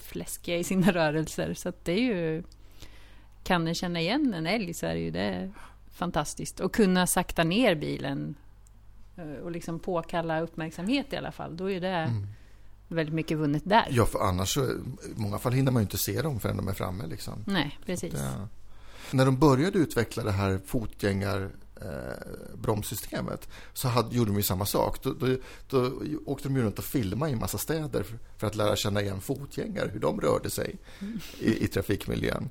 fläskiga 0.01 0.57
i 0.57 0.63
sina 0.63 0.91
rörelser. 0.91 1.53
Så 1.53 1.69
att 1.69 1.85
det 1.85 1.91
är 1.91 1.99
ju... 2.01 2.43
Kan 3.43 3.65
den 3.65 3.75
känna 3.75 3.99
igen 3.99 4.33
en 4.33 4.47
älg 4.47 4.73
så 4.73 4.85
är 4.85 4.93
det 4.93 4.99
ju 4.99 5.11
det 5.11 5.51
fantastiskt. 5.93 6.59
Och 6.59 6.73
kunna 6.73 7.07
sakta 7.07 7.43
ner 7.43 7.75
bilen 7.75 8.35
eh, 9.17 9.43
och 9.43 9.51
liksom 9.51 9.79
påkalla 9.79 10.41
uppmärksamhet 10.41 11.13
i 11.13 11.15
alla 11.17 11.31
fall. 11.31 11.57
Då 11.57 11.71
är 11.71 11.81
det 11.81 11.87
Mm. 11.87 12.27
väldigt 12.87 13.15
mycket 13.15 13.37
vunnet 13.37 13.63
där. 13.65 13.87
Ja, 13.89 14.05
för 14.05 14.19
annars 14.19 14.53
så, 14.53 14.63
i 14.65 14.77
många 15.15 15.37
fall 15.39 15.53
hinner 15.53 15.71
man 15.71 15.81
ju 15.81 15.85
inte 15.85 15.97
se 15.97 16.21
dem 16.21 16.39
förrän 16.39 16.57
de 16.57 16.67
är 16.67 16.73
framme 16.73 17.07
liksom. 17.07 17.43
Nej, 17.47 17.79
precis. 17.85 18.13
Det, 18.13 18.47
när 19.11 19.25
de 19.25 19.37
började 19.39 19.77
utveckla 19.79 20.23
det 20.23 20.31
här 20.31 20.59
fotgängar 20.65 21.49
eh, 21.81 22.57
bromssystemet 22.61 23.49
så 23.73 23.87
hade, 23.87 24.15
gjorde 24.15 24.31
de 24.31 24.37
ju 24.37 24.43
samma 24.43 24.65
sak. 24.65 25.03
Då, 25.03 25.13
då, 25.13 25.35
då 25.69 25.91
åkte 26.25 26.47
de 26.47 26.55
ju 26.57 26.63
runt 26.63 26.79
och 26.79 26.85
filmade 26.85 27.29
i 27.31 27.33
en 27.33 27.39
massa 27.39 27.57
städer 27.57 28.03
för, 28.03 28.17
för 28.37 28.47
att 28.47 28.55
lära 28.55 28.75
känna 28.75 29.01
igen 29.01 29.21
fotgängare, 29.21 29.89
hur 29.93 29.99
de 29.99 30.21
rörde 30.21 30.49
sig 30.49 30.75
i, 31.39 31.63
i 31.63 31.67
trafikmiljön. 31.67 32.49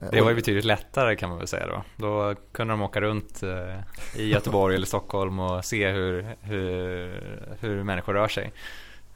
Eh, 0.00 0.08
Det 0.12 0.20
var 0.20 0.28
ju 0.30 0.36
betydligt 0.36 0.64
lättare 0.64 1.16
kan 1.16 1.28
man 1.28 1.38
väl 1.38 1.46
säga 1.46 1.66
då. 1.66 1.82
Då 1.96 2.34
kunde 2.52 2.72
de 2.72 2.82
åka 2.82 3.00
runt 3.00 3.42
eh, 3.42 4.20
i 4.20 4.28
Göteborg 4.30 4.74
eller 4.76 4.86
Stockholm 4.86 5.38
och 5.38 5.64
se 5.64 5.88
hur, 5.90 6.36
hur, 6.40 7.22
hur 7.60 7.82
människor 7.84 8.14
rör 8.14 8.28
sig. 8.28 8.52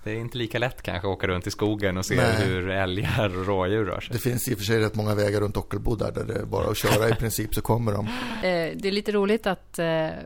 Det 0.04 0.10
är 0.10 0.16
inte 0.16 0.38
lika 0.38 0.58
lätt 0.58 0.82
kanske 0.82 1.08
att 1.08 1.12
åka 1.14 1.26
runt 1.26 1.46
i 1.46 1.50
skogen 1.50 1.96
och 1.96 2.06
se 2.06 2.16
Nej. 2.16 2.46
hur 2.46 2.68
älgar 2.70 3.38
och 3.38 3.46
rådjur 3.46 3.84
rör 3.84 4.00
sig. 4.00 4.12
Det 4.12 4.18
finns 4.18 4.48
i 4.48 4.54
och 4.54 4.58
för 4.58 4.64
sig 4.64 4.80
rätt 4.80 4.94
många 4.94 5.14
vägar 5.14 5.40
runt 5.40 5.56
Ockelbo 5.56 5.94
där, 5.96 6.12
där 6.12 6.24
det 6.24 6.34
är 6.34 6.44
bara 6.44 6.70
att 6.70 6.76
köra 6.76 7.08
i 7.08 7.14
princip 7.18 7.54
så 7.54 7.62
kommer 7.62 7.92
de. 7.92 8.06
Eh, 8.06 8.76
Det 8.76 8.88
är 8.88 8.90
lite 8.92 9.12
roligt 9.12 9.46
att 9.46 9.78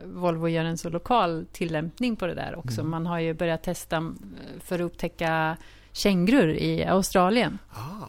Volvo 0.03 0.47
gör 0.47 0.63
en 0.65 0.77
så 0.77 0.89
lokal 0.89 1.45
tillämpning 1.51 2.15
på 2.15 2.27
det 2.27 2.33
där 2.33 2.55
också. 2.59 2.79
Mm. 2.81 2.91
Man 2.91 3.05
har 3.05 3.19
ju 3.19 3.33
börjat 3.33 3.63
testa 3.63 4.13
för 4.63 4.75
att 4.75 4.81
upptäcka 4.81 5.57
kängurur 5.91 6.53
i 6.53 6.85
Australien. 6.85 7.57
Ah, 7.71 8.05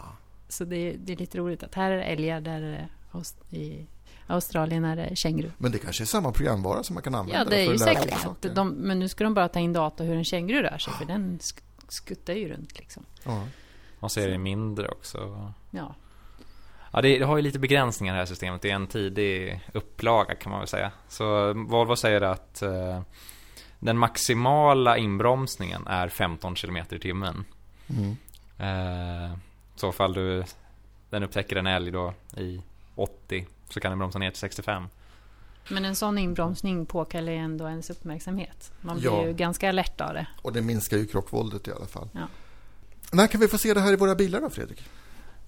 Så 0.51 0.65
det, 0.65 0.93
det 0.99 1.13
är 1.13 1.17
lite 1.17 1.39
roligt 1.39 1.63
att 1.63 1.75
här 1.75 1.91
är 1.91 1.97
det 1.97 2.03
älgar, 2.03 2.41
där 2.41 2.63
är 2.63 2.71
det 2.73 2.89
Aus- 3.13 3.55
i 3.55 3.87
Australien 4.27 4.85
är 4.85 4.97
det 4.97 5.17
känguru. 5.17 5.51
men 5.59 5.73
det 5.73 5.79
kanske 5.79 6.05
är 6.05 6.07
samma 6.07 6.33
programvara 6.33 6.83
som 6.83 6.95
man 6.95 7.03
kan 7.03 7.15
använda 7.15 7.39
Ja, 7.39 7.45
det 7.45 7.61
är 7.61 7.73
ju 7.73 7.79
säkert 7.79 8.55
de, 8.55 8.69
men 8.71 8.99
nu 8.99 9.09
ska 9.09 9.25
de 9.25 9.35
bara 9.35 9.49
ta 9.49 9.59
in 9.59 9.73
data 9.73 10.05
hur 10.05 10.17
en 10.17 10.25
känguru 10.25 10.63
rör 10.63 10.79
sig, 10.79 10.93
för 10.93 11.05
den 11.05 11.39
sk- 11.39 11.63
skuttar 11.89 12.33
ju 12.35 12.49
runt 12.49 12.79
liksom. 12.79 13.03
Ja. 13.25 14.09
Så 14.09 14.21
är 14.21 14.29
det 14.29 14.39
mindre 14.39 14.89
också. 14.89 15.51
Ja, 15.71 15.95
Ja, 16.93 17.01
det, 17.01 17.19
det 17.19 17.25
har 17.25 17.37
ju 17.37 17.43
lite 17.43 17.59
begränsningar 17.59 18.15
det 18.15 18.19
här 18.19 18.27
systemet. 18.27 18.63
Det 18.63 18.71
är 18.71 18.75
en 18.75 18.87
tidig 18.87 19.61
upplaga 19.75 20.35
kan 20.35 20.51
man 20.51 20.61
väl 20.61 20.69
säga. 20.69 20.91
Så 21.09 21.53
Volvo 21.53 21.97
säger 21.97 22.21
att 22.21 22.63
eh, 22.63 23.01
den 23.79 23.99
maximala 23.99 24.99
inbromsningen 24.99 25.87
är 25.87 26.09
15 26.09 26.55
km 26.55 26.77
i 26.77 26.99
timmen. 26.99 27.45
Mm. 27.89 28.17
Eh, 28.59 29.37
så 29.81 29.93
fall 29.93 30.13
du, 30.13 30.45
den 31.11 31.23
upptäcker 31.23 31.57
en 31.57 31.67
älg 31.67 31.91
då 31.91 32.15
i 32.37 32.63
80 32.95 33.47
så 33.69 33.81
kan 33.81 33.91
den 33.91 33.99
bromsa 33.99 34.19
ner 34.19 34.31
till 34.31 34.41
65. 34.41 34.89
men 35.71 35.85
en 35.85 35.97
sån 35.97 36.19
inbromsning 36.19 36.87
påkallar 36.87 37.33
ju 37.33 37.39
ändå 37.39 37.69
ens 37.69 37.91
uppmärksamhet. 37.91 38.73
Man 38.81 38.97
blir 38.99 39.11
Ja. 39.11 39.27
ju 39.27 39.33
ganska 39.33 39.69
alert 39.69 40.01
av 40.01 40.15
det. 40.15 40.27
Och 40.43 40.53
det 40.53 40.63
minskar 40.63 40.97
ju 40.97 41.07
krockvåldet 41.07 41.69
i 41.69 41.73
alla 41.73 41.87
fall. 41.87 42.09
Ja. 42.13 42.27
När 43.13 43.27
kan 43.27 43.41
vi 43.41 43.49
få 43.49 43.59
se 43.59 43.75
det 43.75 43.81
här 43.81 43.93
i 43.93 43.97
våra 43.97 44.15
bilar 44.15 44.41
då, 44.41 44.51
Fredrik? 44.51 44.85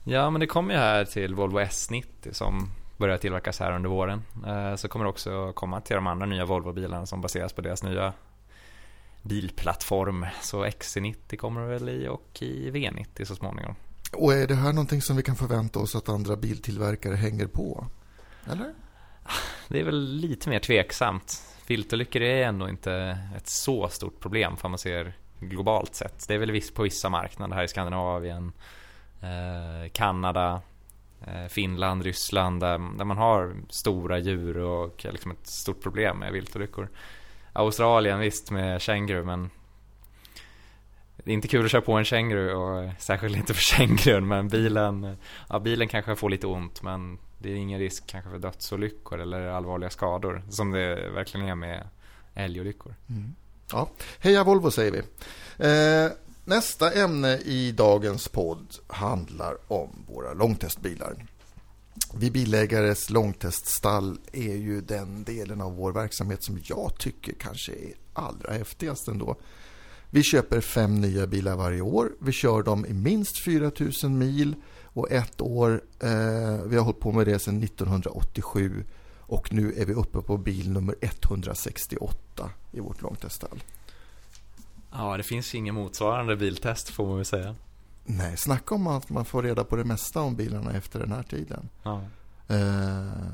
Ja, 0.05 0.31
men 0.31 0.41
det 0.41 0.47
kommer 0.47 0.75
ju 0.75 0.81
här 0.81 1.05
till 1.05 1.35
Volvo 1.35 1.59
S90 1.61 2.05
som 2.33 2.71
börjar 2.97 3.19
tillverkas 3.19 3.61
här 3.61 3.73
under 3.73 3.91
våren. 3.91 4.23
Eh, 4.47 4.77
så 4.77 4.89
kommer 4.89 5.05
det 5.05 5.09
också 5.11 5.53
komma 5.53 5.81
till 5.81 5.95
de 5.97 6.07
andra 6.07 6.27
nya 6.27 6.45
Volvo-bilarna 6.45 7.07
som 7.07 7.21
baseras 7.21 7.53
på 7.53 7.61
deras 7.61 7.83
nya 7.83 8.13
bilplattform. 9.23 10.27
Så 10.43 10.65
XC90 10.65 11.37
kommer 11.37 11.67
väl 11.67 11.89
i 11.89 12.09
och 12.09 12.43
i 12.43 12.71
V90 12.71 13.25
så 13.25 13.35
småningom. 13.37 13.75
Och 14.13 14.33
är 14.33 14.47
det 14.47 14.55
här 14.55 14.73
någonting 14.73 15.03
som 15.03 15.17
vi 15.17 15.23
kan 15.23 15.37
förvänta 15.37 15.79
oss 15.79 15.97
att 15.97 16.09
andra 16.09 16.37
biltillverkare 16.37 17.15
hänger 17.15 17.47
på? 17.47 17.87
Eller? 18.47 18.75
Det 19.69 19.81
är 19.81 19.85
väl 19.85 20.15
lite 20.15 20.49
mer 20.49 20.59
tveksamt. 20.59 21.43
Filterlyckor 21.65 22.21
viltolyckor 22.21 22.23
är 22.23 22.47
ändå 22.47 22.69
inte 22.69 23.19
ett 23.37 23.49
så 23.49 23.89
stort 23.89 24.21
problem 24.21 24.57
för 24.57 24.69
man 24.69 24.79
ser 24.79 25.17
globalt 25.41 25.95
sett. 25.95 26.29
Det 26.29 26.35
är 26.35 26.39
väl 26.39 26.61
på 26.75 26.83
vissa 26.83 27.09
marknader 27.09 27.57
här 27.57 27.65
i 27.65 27.69
Skandinavien, 27.69 28.53
eh, 29.21 29.91
Kanada, 29.93 30.61
eh, 31.27 31.47
Finland, 31.49 32.03
Ryssland 32.03 32.61
där, 32.61 32.97
där, 32.99 33.05
man 33.05 33.17
har 33.17 33.55
stora 33.69 34.19
djur 34.19 34.59
och 34.59 35.07
liksom 35.11 35.31
ett 35.31 35.47
stort 35.47 35.83
problem 35.83 36.19
med 36.19 36.33
viltolyckor. 36.33 36.89
Australien 37.53 38.19
visst 38.19 38.51
med 38.51 38.81
känguru 38.81 39.25
men 39.25 39.51
det 41.25 41.31
är 41.31 41.35
inte 41.35 41.49
kul 41.49 41.65
att 41.65 41.71
köra 41.71 41.83
på 41.83 41.93
en 41.93 42.05
känguru 42.05 42.55
och 42.55 42.83
eh, 42.83 42.91
särskilt 42.99 43.37
inte 43.37 43.55
för 43.55 43.63
kängurun 43.63 44.29
men 44.29 44.49
bilen, 44.49 45.05
eh, 45.05 45.15
ja 45.49 45.59
bilen 45.59 45.89
kanske 45.89 46.17
får 46.17 46.31
lite 46.31 46.47
ont 46.47 46.83
men 46.83 47.19
det 47.39 47.51
är 47.53 47.55
ingen 47.55 47.79
risk 47.79 48.07
kanske 48.07 48.31
för 48.31 48.39
dödsolyckor 48.39 49.21
eller 49.21 49.47
allvarliga 49.47 49.91
skador 49.91 50.43
som 50.51 50.71
det 50.71 51.11
verkligen 51.11 51.49
är 51.49 51.55
med 51.55 51.89
älgolyckor. 52.35 52.95
Mm. 53.09 53.35
Ja, 53.73 53.89
heja 54.19 54.45
Volvo 54.45 54.71
säger 54.71 54.93
vi. 54.93 54.99
Eh, 55.67 56.13
nästa 56.45 56.93
ämne 56.93 57.39
i 57.39 57.73
dagens 57.73 58.29
podd 58.29 58.67
handlar 58.87 59.57
om 59.69 60.05
våra 60.09 60.33
långtestbilar. 60.33 61.27
Vi 62.15 62.31
bilägares 62.31 63.11
långteststall 63.11 64.19
är 64.33 64.57
ju 64.57 64.81
den 64.81 65.25
delen 65.25 65.61
av 65.61 65.77
vår 65.77 65.93
verksamhet 65.93 66.45
som 66.45 66.61
jag 66.65 66.99
tycker 66.99 67.33
kanske 67.33 67.73
är 67.73 67.93
allra 68.13 68.53
häftigast 68.53 69.09
ändå. 69.09 69.37
Vi 70.15 70.23
köper 70.23 70.61
fem 70.61 71.01
nya 71.01 71.27
bilar 71.27 71.57
varje 71.57 71.81
år. 71.81 72.13
Vi 72.21 72.33
kör 72.33 72.63
dem 72.63 72.87
i 72.87 72.93
minst 72.93 73.39
4000 73.39 74.19
mil 74.19 74.55
och 74.85 75.11
ett 75.11 75.41
år. 75.41 75.83
Eh, 76.01 76.09
vi 76.67 76.77
har 76.77 76.81
hållit 76.81 77.01
på 77.01 77.13
med 77.13 77.27
det 77.27 77.39
sedan 77.39 77.63
1987 77.63 78.85
och 79.19 79.53
nu 79.53 79.75
är 79.77 79.85
vi 79.85 79.95
uppe 79.95 80.21
på 80.21 80.37
bil 80.37 80.71
nummer 80.71 80.95
168 81.01 82.51
i 82.73 82.81
vårt 82.81 83.03
långteststall. 83.03 83.63
Ja, 84.93 85.17
det 85.17 85.23
finns 85.23 85.55
ingen 85.55 85.75
motsvarande 85.75 86.37
biltest 86.37 86.89
får 86.89 87.07
man 87.07 87.17
väl 87.17 87.25
säga. 87.25 87.55
Nej, 88.05 88.37
snacka 88.37 88.75
om 88.75 88.87
att 88.87 89.11
man 89.11 89.25
får 89.25 89.43
reda 89.43 89.65
på 89.65 89.77
det 89.77 89.85
mesta 89.85 90.21
om 90.21 90.37
bilarna 90.37 90.73
efter 90.73 91.01
den 91.01 91.13
här 91.13 91.23
tiden. 91.23 91.69
Ja. 91.83 92.03
Eh, 92.49 93.33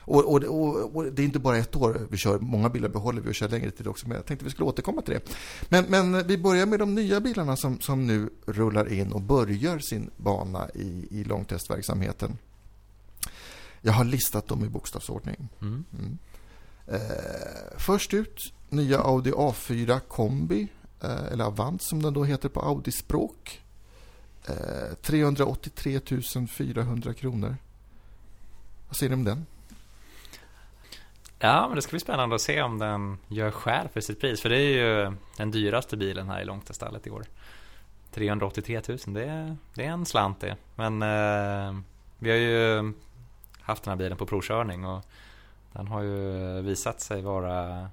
och, 0.00 0.34
och, 0.34 0.44
och, 0.44 0.96
och, 0.96 1.04
det 1.04 1.22
är 1.22 1.24
inte 1.24 1.38
bara 1.38 1.58
ett 1.58 1.76
år 1.76 2.06
vi 2.10 2.16
kör. 2.16 2.38
Många 2.38 2.68
bilar 2.68 2.88
behåller 2.88 3.20
vi 3.20 3.30
och 3.30 3.34
kör 3.34 3.48
längre 3.48 3.70
tid 3.70 3.86
också. 3.86 4.08
Men 4.08 4.16
jag 4.16 4.26
tänkte 4.26 4.44
vi 4.44 4.50
skulle 4.50 4.68
återkomma 4.68 5.02
till 5.02 5.14
det. 5.14 5.34
Men, 5.68 5.84
men 5.84 6.26
vi 6.26 6.38
börjar 6.38 6.66
med 6.66 6.78
de 6.78 6.94
nya 6.94 7.20
bilarna 7.20 7.56
som, 7.56 7.80
som 7.80 8.06
nu 8.06 8.30
rullar 8.46 8.92
in 8.92 9.12
och 9.12 9.20
börjar 9.20 9.78
sin 9.78 10.10
bana 10.16 10.70
i, 10.74 11.06
i 11.10 11.24
långtestverksamheten. 11.24 12.38
Jag 13.80 13.92
har 13.92 14.04
listat 14.04 14.46
dem 14.46 14.64
i 14.64 14.68
bokstavsordning. 14.68 15.48
Mm. 15.60 15.84
Mm. 15.98 16.18
Eh, 16.86 17.78
först 17.78 18.14
ut, 18.14 18.52
nya 18.68 19.00
Audi 19.00 19.30
A4 19.30 20.00
Kombi. 20.00 20.68
Eh, 21.02 21.32
eller 21.32 21.44
Avant 21.44 21.82
som 21.82 22.02
den 22.02 22.14
då 22.14 22.24
heter 22.24 22.48
på 22.48 22.60
Audi-språk. 22.60 23.60
Eh, 24.46 24.94
383 25.02 26.00
400 26.48 27.14
kronor. 27.14 27.56
Vad 28.88 28.96
säger 28.96 29.10
ni 29.10 29.14
om 29.14 29.24
den? 29.24 29.46
Ja, 31.42 31.66
men 31.66 31.76
det 31.76 31.82
ska 31.82 31.90
bli 31.90 32.00
spännande 32.00 32.34
att 32.34 32.40
se 32.40 32.62
om 32.62 32.78
den 32.78 33.18
gör 33.28 33.50
skäl 33.50 33.88
för 33.88 34.00
sitt 34.00 34.20
pris. 34.20 34.40
För 34.40 34.48
det 34.48 34.56
är 34.56 34.70
ju 34.70 35.16
den 35.36 35.50
dyraste 35.50 35.96
bilen 35.96 36.28
här 36.28 36.40
i 36.40 36.44
långtestallet 36.44 37.06
i 37.06 37.10
år. 37.10 37.24
383 38.14 38.80
000, 38.88 38.98
det 39.06 39.24
är, 39.24 39.56
det 39.74 39.84
är 39.84 39.90
en 39.90 40.06
slant 40.06 40.40
det. 40.40 40.56
Men 40.74 41.02
eh, 41.02 41.80
vi 42.18 42.30
har 42.30 42.36
ju 42.36 42.92
haft 43.60 43.82
den 43.82 43.90
här 43.90 43.96
bilen 43.96 44.18
på 44.18 44.26
provkörning 44.26 44.84
och 44.84 45.04
den 45.72 45.86
har 45.86 46.02
ju 46.02 46.60
visat 46.62 47.00
sig 47.00 47.22
vara 47.22 47.88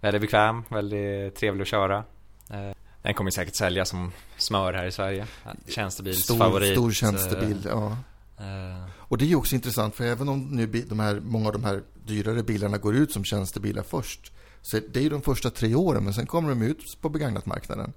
väldigt 0.00 0.22
bekväm, 0.22 0.64
väldigt 0.68 1.34
trevlig 1.34 1.62
att 1.62 1.68
köra. 1.68 2.04
Eh, 2.50 2.70
den 3.02 3.14
kommer 3.14 3.30
säkert 3.30 3.54
sälja 3.54 3.84
som 3.84 4.12
smör 4.36 4.72
här 4.72 4.86
i 4.86 4.92
Sverige. 4.92 5.26
Tjänstebilsfavorit. 5.68 6.72
Stor, 6.72 6.74
stor 6.74 6.92
tjänstebil, 6.92 7.66
ja. 7.68 7.96
Eh. 8.40 8.90
Och 8.94 9.18
det 9.18 9.32
är 9.32 9.36
också 9.36 9.54
intressant 9.54 9.94
för 9.94 10.04
även 10.04 10.28
om 10.28 10.40
nu 10.40 10.66
de 10.66 11.00
här, 11.00 11.20
många 11.20 11.46
av 11.46 11.52
de 11.52 11.64
här 11.64 11.82
dyrare 12.06 12.42
bilarna 12.42 12.78
går 12.78 12.96
ut 12.96 13.12
som 13.12 13.24
tjänstebilar 13.24 13.82
först. 13.82 14.32
Så 14.62 14.80
det 14.92 15.00
är 15.00 15.02
ju 15.02 15.08
de 15.08 15.22
första 15.22 15.50
tre 15.50 15.74
åren 15.74 16.04
men 16.04 16.14
sen 16.14 16.26
kommer 16.26 16.48
de 16.48 16.62
ut 16.62 16.98
på 17.00 17.08
begagnatmarknaden. 17.08 17.92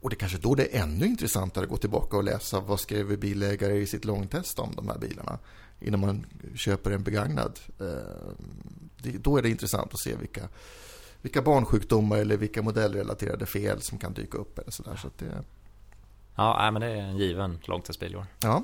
Och 0.00 0.10
det 0.10 0.16
kanske 0.16 0.38
då 0.38 0.54
det 0.54 0.76
är 0.76 0.82
ännu 0.82 1.06
intressantare 1.06 1.64
att 1.64 1.70
gå 1.70 1.76
tillbaka 1.76 2.16
och 2.16 2.24
läsa 2.24 2.60
vad 2.60 2.80
skrev 2.80 3.18
bilägare 3.18 3.76
i 3.76 3.86
sitt 3.86 4.04
långtest 4.04 4.58
om 4.58 4.72
de 4.76 4.88
här 4.88 4.98
bilarna 4.98 5.38
innan 5.80 6.00
man 6.00 6.26
köper 6.54 6.90
en 6.90 7.02
begagnad. 7.02 7.58
Eh, 7.80 9.12
då 9.20 9.36
är 9.36 9.42
det 9.42 9.50
intressant 9.50 9.94
att 9.94 10.00
se 10.00 10.16
vilka, 10.16 10.48
vilka 11.22 11.42
barnsjukdomar 11.42 12.16
eller 12.16 12.36
vilka 12.36 12.62
modellrelaterade 12.62 13.46
fel 13.46 13.82
som 13.82 13.98
kan 13.98 14.12
dyka 14.12 14.38
upp. 14.38 14.58
Eller 14.58 14.70
så 14.70 14.82
där. 14.82 14.96
Så 14.96 15.10
det, 15.18 15.44
Ja, 16.40 16.70
men 16.70 16.82
det 16.82 16.88
är 16.88 16.96
en 16.96 17.18
given 17.18 17.58
långtestbil 17.64 18.12
i 18.12 18.16
år. 18.16 18.26
Ja. 18.40 18.62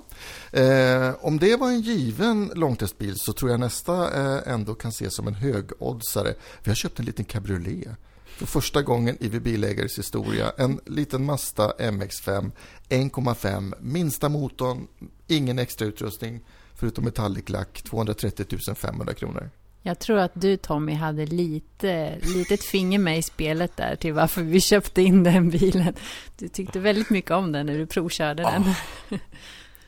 Eh, 0.52 1.14
om 1.20 1.38
det 1.38 1.56
var 1.56 1.68
en 1.68 1.80
given 1.80 2.52
långtestbil 2.54 3.14
så 3.16 3.32
tror 3.32 3.50
jag 3.50 3.60
nästa 3.60 3.92
eh, 4.14 4.52
ändå 4.52 4.74
kan 4.74 4.88
ses 4.88 5.14
som 5.14 5.26
en 5.26 5.34
högoddsare. 5.34 6.34
Vi 6.62 6.70
har 6.70 6.74
köpt 6.74 6.98
en 6.98 7.04
liten 7.04 7.24
cabriolet. 7.24 7.88
För 8.24 8.46
första 8.46 8.82
gången 8.82 9.16
i 9.20 9.28
bilägares 9.28 9.98
historia. 9.98 10.52
En 10.58 10.80
liten 10.86 11.24
Mazda 11.24 11.72
MX-5 11.78 12.50
1,5. 12.88 13.74
Minsta 13.80 14.28
motorn, 14.28 14.86
ingen 15.26 15.58
extra 15.58 15.86
utrustning 15.86 16.40
förutom 16.74 17.04
metallic 17.04 17.48
lack. 17.48 17.82
230 17.82 18.74
500 18.74 19.14
kronor. 19.14 19.50
Jag 19.87 19.99
tror 19.99 20.18
att 20.18 20.33
du 20.35 20.57
Tommy 20.57 20.94
hade 20.94 21.27
lite 21.27 22.18
litet 22.18 22.64
finger 22.64 22.99
med 22.99 23.18
i 23.18 23.22
spelet 23.22 23.77
där 23.77 23.96
till 23.96 24.12
varför 24.12 24.42
vi 24.42 24.61
köpte 24.61 25.03
in 25.03 25.22
den 25.22 25.51
bilen. 25.51 25.94
Du 26.37 26.49
tyckte 26.49 26.79
väldigt 26.79 27.11
mycket 27.11 27.31
om 27.31 27.53
den 27.53 27.66
när 27.66 27.79
du 27.79 27.87
provkörde 27.87 28.42
den. 28.42 28.64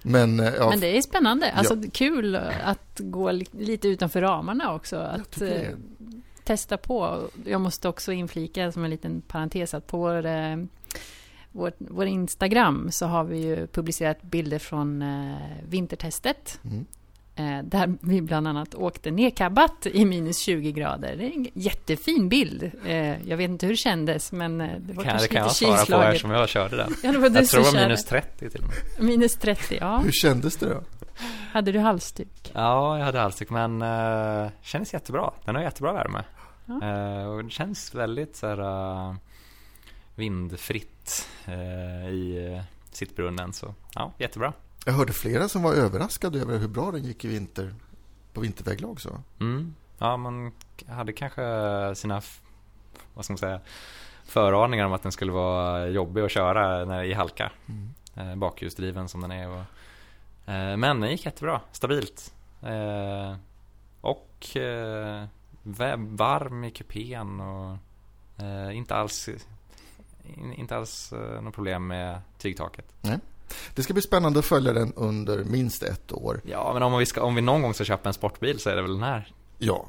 Men, 0.02 0.40
eh, 0.40 0.54
ja. 0.58 0.70
Men 0.70 0.80
det 0.80 0.96
är 0.96 1.02
spännande. 1.02 1.52
Alltså 1.52 1.74
ja. 1.74 1.90
kul 1.92 2.36
att 2.64 2.98
gå 2.98 3.30
lite 3.50 3.88
utanför 3.88 4.20
ramarna 4.20 4.74
också. 4.74 4.96
Att 4.96 5.40
eh, 5.40 5.68
testa 6.44 6.76
på. 6.76 7.28
Jag 7.44 7.60
måste 7.60 7.88
också 7.88 8.12
inflika 8.12 8.72
som 8.72 8.84
en 8.84 8.90
liten 8.90 9.20
parentes 9.20 9.74
att 9.74 9.86
på 9.86 9.98
vår, 9.98 10.26
eh, 10.26 10.56
vår, 11.52 11.72
vår 11.78 12.06
Instagram 12.06 12.90
så 12.90 13.06
har 13.06 13.24
vi 13.24 13.38
ju 13.38 13.66
publicerat 13.66 14.22
bilder 14.22 14.58
från 14.58 15.04
vintertestet. 15.68 16.60
Mm. 16.64 16.86
Eh, 17.38 17.62
där 17.64 17.94
vi 18.00 18.22
bland 18.22 18.48
annat 18.48 18.74
åkte 18.74 19.10
nedkabbat 19.10 19.86
i 19.86 20.04
minus 20.04 20.38
20 20.38 20.72
grader. 20.72 21.16
Det 21.16 21.24
är 21.24 21.32
en 21.32 21.46
jättefin 21.54 22.28
bild. 22.28 22.70
Eh, 22.86 23.28
jag 23.28 23.36
vet 23.36 23.50
inte 23.50 23.66
hur 23.66 23.72
det 23.72 23.76
kändes, 23.76 24.32
men 24.32 24.60
eh, 24.60 24.78
det 24.78 24.92
var 24.92 25.02
kan, 25.02 25.10
kanske 25.10 25.28
det 25.28 25.34
kan 25.34 25.48
lite 25.48 25.64
jag 25.64 25.78
svara 25.86 26.00
på 26.00 26.06
eftersom 26.06 26.30
jag 26.30 26.48
körde 26.48 26.76
den. 26.76 26.94
Ja, 27.02 27.12
det 27.12 27.18
var 27.18 27.30
jag 27.30 27.46
tror 27.46 27.64
det 27.64 27.70
var 27.70 27.82
minus 27.82 28.04
30 28.04 28.50
till 28.50 28.60
och 28.60 28.68
med. 28.68 29.08
Minus 29.08 29.36
30, 29.36 29.78
ja. 29.80 29.98
Hur 29.98 30.12
kändes 30.12 30.56
det 30.56 30.68
då? 30.68 30.82
Hade 31.52 31.72
du 31.72 31.78
halsduk? 31.78 32.50
Ja, 32.52 32.98
jag 32.98 33.04
hade 33.04 33.18
halsduk, 33.18 33.50
men 33.50 33.82
uh, 33.82 34.48
kändes 34.62 34.92
jättebra. 34.92 35.30
Den 35.44 35.54
har 35.54 35.62
jättebra 35.62 35.92
värme. 35.92 36.24
Ja. 36.66 36.74
Uh, 36.74 37.28
och 37.28 37.44
det 37.44 37.50
känns 37.50 37.94
väldigt 37.94 38.36
så 38.36 38.46
här, 38.46 38.60
uh, 38.60 39.14
vindfritt 40.14 41.28
uh, 41.48 42.08
i 42.08 42.62
sittbrunnen. 42.90 43.52
Så 43.52 43.74
ja, 43.94 44.12
jättebra. 44.18 44.52
Jag 44.84 44.92
hörde 44.92 45.12
flera 45.12 45.48
som 45.48 45.62
var 45.62 45.74
överraskade 45.74 46.40
över 46.40 46.58
hur 46.58 46.68
bra 46.68 46.90
den 46.90 47.04
gick 47.04 47.24
i 47.24 47.28
vinter 47.28 47.74
på 48.32 48.40
vinterväglag. 48.40 49.00
Så. 49.00 49.20
Mm. 49.40 49.74
Ja, 49.98 50.16
man 50.16 50.52
hade 50.88 51.12
kanske 51.12 51.42
sina 51.94 52.22
vad 53.14 53.24
ska 53.24 53.32
man 53.32 53.38
säga, 53.38 53.60
föraningar 54.24 54.86
om 54.86 54.92
att 54.92 55.02
den 55.02 55.12
skulle 55.12 55.32
vara 55.32 55.88
jobbig 55.88 56.22
att 56.22 56.30
köra 56.30 56.84
när, 56.84 57.04
i 57.04 57.12
halka. 57.12 57.52
Mm. 57.66 57.94
Eh, 58.16 58.36
bakhjulsdriven 58.36 59.08
som 59.08 59.20
den 59.20 59.30
är. 59.30 59.48
Och, 59.48 59.60
eh, 60.52 60.76
men 60.76 61.00
den 61.00 61.10
gick 61.10 61.26
jättebra, 61.26 61.60
stabilt. 61.72 62.34
Eh, 62.62 63.36
och 64.00 64.46
varm 65.96 66.64
i 66.64 66.70
kupén 66.70 67.40
och 67.40 67.76
inte 68.72 68.94
alls, 68.94 69.28
inte 70.56 70.76
alls 70.76 71.12
något 71.42 71.54
problem 71.54 71.86
med 71.86 72.20
tygtaket. 72.38 72.94
Nej. 73.00 73.18
Det 73.74 73.82
ska 73.82 73.92
bli 73.92 74.02
spännande 74.02 74.38
att 74.38 74.44
följa 74.44 74.72
den 74.72 74.92
under 74.96 75.44
minst 75.44 75.82
ett 75.82 76.12
år. 76.12 76.40
Ja, 76.44 76.70
men 76.74 76.82
om 76.82 76.98
vi, 76.98 77.06
ska, 77.06 77.22
om 77.22 77.34
vi 77.34 77.40
någon 77.40 77.62
gång 77.62 77.74
ska 77.74 77.84
köpa 77.84 78.08
en 78.08 78.14
sportbil 78.14 78.58
så 78.58 78.70
är 78.70 78.76
det 78.76 78.82
väl 78.82 78.92
den 78.92 79.02
här? 79.02 79.32
Ja. 79.58 79.86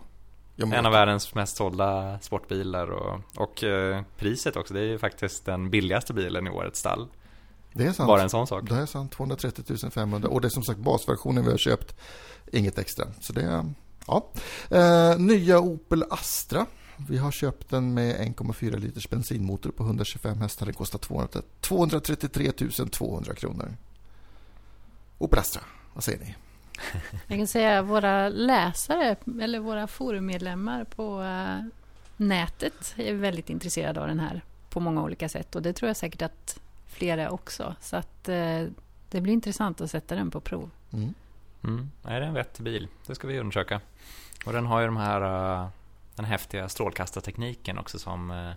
En 0.62 0.86
av 0.86 0.92
världens 0.92 1.36
mest 1.36 1.58
sålda 1.58 2.20
sportbilar 2.20 2.92
och, 2.92 3.22
och 3.36 3.64
eh, 3.64 4.02
priset 4.18 4.56
också. 4.56 4.74
Det 4.74 4.80
är 4.80 4.86
ju 4.86 4.98
faktiskt 4.98 5.46
den 5.46 5.70
billigaste 5.70 6.14
bilen 6.14 6.48
i 6.48 6.50
årets 6.50 6.80
stall. 6.80 7.08
Det 7.74 7.86
är 7.86 7.92
sant. 7.92 8.08
Bara 8.08 8.22
en 8.22 8.30
sån 8.30 8.48
sak. 8.48 8.70
Det 8.70 8.76
är 8.76 8.86
sant. 8.86 9.12
230 9.12 9.90
500. 9.92 10.30
Och 10.30 10.42
det 10.42 10.48
är 10.48 10.50
som 10.50 10.64
sagt 10.64 10.80
basversionen 10.80 11.46
vi 11.46 11.52
har 11.52 11.58
köpt. 11.58 11.96
Inget 12.52 12.78
extra. 12.78 13.06
Så 13.22 13.34
det 13.34 13.42
är, 13.42 13.66
ja. 14.08 14.30
Eh, 14.70 15.20
nya 15.20 15.60
Opel 15.60 16.04
Astra 16.10 16.66
vi 17.08 17.18
har 17.18 17.32
köpt 17.32 17.70
den 17.70 17.94
med 17.94 18.16
1,4 18.16 18.78
liters 18.78 19.10
bensinmotor 19.10 19.72
på 19.72 19.84
125 19.84 20.42
hästar. 20.42 20.66
Den 20.66 20.76
kostar 20.76 21.00
233 21.62 22.52
200 22.92 23.36
kronor. 23.36 23.74
Opel 25.18 25.40
Astra, 25.40 25.62
vad 25.94 26.04
säger 26.04 26.20
ni? 26.20 26.36
Jag 27.28 27.38
kan 27.38 27.48
säga 27.48 27.82
våra 27.82 28.30
läsare, 28.30 29.16
eller 29.42 29.60
våra 29.60 29.88
forummedlemmar 29.88 30.84
på 30.84 31.22
uh, 31.22 31.68
nätet 32.18 32.94
är 32.98 33.14
väldigt 33.14 33.50
intresserade 33.50 34.02
av 34.02 34.08
den 34.08 34.20
här 34.20 34.42
på 34.70 34.80
många 34.80 35.04
olika 35.04 35.30
sätt. 35.30 35.56
Och 35.56 35.62
det 35.62 35.74
tror 35.74 35.90
jag 35.90 35.98
säkert 35.98 36.22
att 36.22 36.60
flera 36.88 37.30
också. 37.30 37.76
Så 37.82 37.96
att 37.96 38.30
uh, 38.30 38.68
det 39.10 39.22
blir 39.22 39.34
intressant 39.34 39.82
att 39.82 39.92
sätta 39.92 40.16
den 40.16 40.32
på 40.32 40.40
prov. 40.40 40.70
Mm. 40.94 41.14
Mm. 41.64 41.90
Är 42.04 42.20
det 42.20 42.26
en 42.26 42.34
vettig 42.34 42.64
bil? 42.64 42.88
Det 43.08 43.16
ska 43.16 43.28
vi 43.28 43.40
undersöka. 43.40 43.82
Och 44.46 44.54
den 44.54 44.66
har 44.66 44.80
ju 44.80 44.86
de 44.86 44.98
här, 44.98 45.22
uh, 45.62 45.70
den 46.22 46.26
häftiga 46.26 46.70
strålkastartekniken 46.70 47.78
också 47.78 48.00
som 48.00 48.54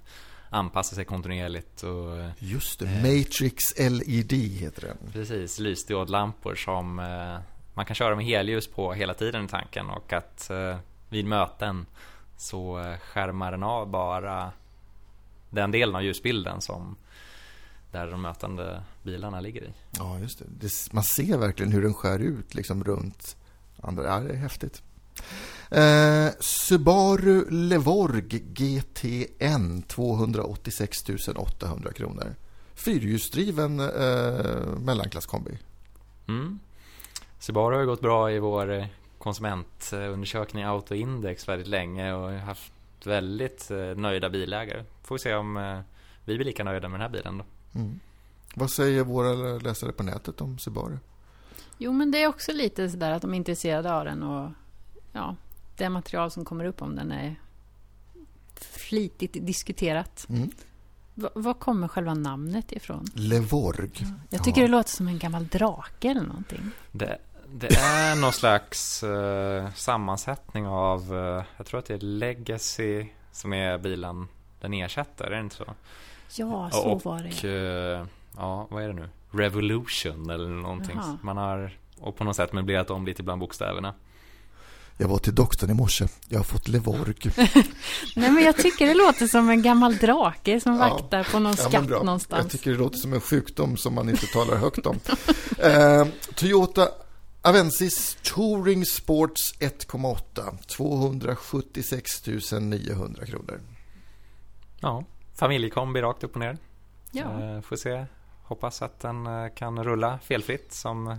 anpassar 0.52 0.94
sig 0.94 1.04
kontinuerligt. 1.04 1.82
Och, 1.82 2.30
Just 2.38 2.78
det, 2.78 2.86
eh, 2.86 2.96
Matrix 2.96 3.78
LED 3.78 4.32
heter 4.32 4.82
den. 4.82 5.12
Precis, 5.12 5.58
lysdiodlampor 5.58 6.54
som 6.54 6.98
eh, 6.98 7.38
man 7.74 7.84
kan 7.84 7.94
köra 7.94 8.16
med 8.16 8.24
helljus 8.24 8.68
på 8.68 8.92
hela 8.92 9.14
tiden 9.14 9.44
i 9.44 9.48
tanken 9.48 9.90
och 9.90 10.12
att 10.12 10.50
eh, 10.50 10.76
vid 11.08 11.26
möten 11.26 11.86
så 12.36 12.80
eh, 12.80 12.98
skärmar 12.98 13.50
den 13.50 13.62
av 13.62 13.90
bara 13.90 14.52
den 15.50 15.70
delen 15.70 15.94
av 15.94 16.02
ljusbilden 16.02 16.60
som 16.60 16.96
där 17.90 18.10
de 18.10 18.22
mötande 18.22 18.82
bilarna 19.02 19.40
ligger 19.40 19.62
i. 19.62 19.72
Ja, 19.90 20.18
just 20.18 20.38
det. 20.38 20.44
det 20.48 20.92
man 20.92 21.04
ser 21.04 21.38
verkligen 21.38 21.72
hur 21.72 21.82
den 21.82 21.94
skär 21.94 22.18
ut 22.18 22.54
liksom 22.54 22.84
runt 22.84 23.36
andra. 23.80 24.04
Ja, 24.04 24.20
det 24.20 24.32
är 24.32 24.36
häftigt. 24.36 24.82
Eh, 25.70 26.30
Subaru 26.40 27.50
Levorg 27.50 28.28
GTN 28.28 29.82
286 29.82 31.04
800 31.36 31.92
kronor. 31.92 32.34
Fyrhjulsdriven 32.74 33.80
eh, 33.80 34.76
mellanklasskombi. 34.80 35.58
Mm. 36.28 36.58
Subaru 37.38 37.76
har 37.76 37.84
gått 37.84 38.00
bra 38.00 38.32
i 38.32 38.38
vår 38.38 38.72
eh, 38.72 38.86
konsumentundersökning 39.18 40.64
Autoindex 40.64 41.48
väldigt 41.48 41.68
länge 41.68 42.12
och 42.12 42.30
haft 42.30 42.72
väldigt 43.04 43.70
eh, 43.70 43.78
nöjda 43.78 44.30
bilägare. 44.30 44.84
Får 45.02 45.14
vi 45.14 45.18
se 45.18 45.34
om 45.34 45.56
eh, 45.56 45.80
vi 46.24 46.36
blir 46.36 46.46
lika 46.46 46.64
nöjda 46.64 46.88
med 46.88 47.00
den 47.00 47.02
här 47.02 47.18
bilen 47.18 47.38
då. 47.38 47.44
Mm. 47.78 48.00
Vad 48.54 48.70
säger 48.70 49.04
våra 49.04 49.58
läsare 49.58 49.92
på 49.92 50.02
nätet 50.02 50.40
om 50.40 50.58
Subaru? 50.58 50.98
Jo, 51.78 51.92
men 51.92 52.10
det 52.10 52.22
är 52.22 52.28
också 52.28 52.52
lite 52.52 52.90
sådär 52.90 53.10
att 53.10 53.22
de 53.22 53.32
är 53.32 53.36
intresserade 53.36 53.94
av 53.94 54.04
den 54.04 54.22
och 54.22 54.50
ja, 55.12 55.36
det 55.76 55.88
material 55.88 56.30
som 56.30 56.44
kommer 56.44 56.64
upp 56.64 56.82
om 56.82 56.96
den 56.96 57.12
är 57.12 57.36
flitigt 58.54 59.46
diskuterat. 59.46 60.26
Mm. 60.28 60.50
Var 61.14 61.54
kommer 61.54 61.88
själva 61.88 62.14
namnet 62.14 62.72
ifrån? 62.72 63.06
Levorg. 63.14 63.90
Ja. 63.94 64.06
Jag 64.30 64.44
tycker 64.44 64.60
ja. 64.60 64.66
det 64.66 64.70
låter 64.70 64.90
som 64.90 65.08
en 65.08 65.18
gammal 65.18 65.46
drake 65.46 66.08
eller 66.08 66.22
någonting. 66.22 66.70
Det, 66.92 67.18
det 67.54 67.76
är 67.76 68.16
någon 68.16 68.32
slags 68.32 69.02
uh, 69.02 69.72
sammansättning 69.74 70.66
av, 70.66 71.12
uh, 71.12 71.44
jag 71.56 71.66
tror 71.66 71.78
att 71.78 71.86
det 71.86 71.94
är 71.94 71.98
Legacy 71.98 73.06
som 73.32 73.52
är 73.52 73.78
bilen 73.78 74.28
den 74.60 74.74
ersätter, 74.74 75.24
är 75.24 75.30
det 75.30 75.40
inte 75.40 75.56
så? 75.56 75.64
Ja, 76.36 76.70
så 76.72 76.90
och, 76.90 77.04
var 77.04 77.22
det. 77.22 77.48
Uh, 77.48 78.06
ja, 78.36 78.66
vad 78.70 78.82
är 78.82 78.88
det 78.88 78.94
nu? 78.94 79.08
Revolution 79.30 80.30
eller 80.30 80.48
någonting. 80.48 80.96
Jaha. 80.96 81.18
Man 81.22 81.36
har 81.36 81.78
och 82.00 82.16
på 82.16 82.24
något 82.24 82.36
sätt 82.36 82.52
möblerat 82.52 82.90
om 82.90 83.06
lite 83.06 83.22
bland 83.22 83.40
bokstäverna. 83.40 83.94
Jag 85.02 85.08
var 85.08 85.18
till 85.18 85.34
doktorn 85.34 85.70
i 85.70 85.74
morse. 85.74 86.08
Jag 86.28 86.38
har 86.38 86.44
fått 86.44 86.68
levorg. 86.68 87.14
Nej, 88.16 88.30
men 88.30 88.44
jag 88.44 88.56
tycker 88.56 88.86
det 88.86 88.94
låter 88.94 89.26
som 89.26 89.50
en 89.50 89.62
gammal 89.62 89.96
drake 89.96 90.60
som 90.60 90.72
ja. 90.72 90.88
vaktar 90.88 91.24
på 91.32 91.38
någon 91.38 91.56
skatt 91.56 91.72
ja, 91.90 92.02
någonstans. 92.02 92.42
Jag 92.42 92.50
tycker 92.50 92.70
det 92.70 92.76
låter 92.76 92.98
som 92.98 93.12
en 93.12 93.20
sjukdom 93.20 93.76
som 93.76 93.94
man 93.94 94.08
inte 94.08 94.26
talar 94.26 94.56
högt 94.56 94.86
om. 94.86 95.00
eh, 95.58 96.06
Toyota 96.34 96.88
Avensis 97.42 98.16
Touring 98.22 98.86
Sports 98.86 99.54
1,8. 99.60 100.58
276 100.66 102.26
900 102.60 103.26
kronor. 103.26 103.60
Ja, 104.80 105.04
familjekombi 105.34 106.00
rakt 106.00 106.24
upp 106.24 106.34
och 106.34 106.40
ner. 106.40 106.58
Ja. 107.12 107.42
Eh, 107.42 107.60
får 107.60 107.76
se. 107.76 108.06
Hoppas 108.42 108.82
att 108.82 109.00
den 109.00 109.26
eh, 109.26 109.48
kan 109.54 109.84
rulla 109.84 110.18
felfritt 110.18 110.72
som 110.72 111.16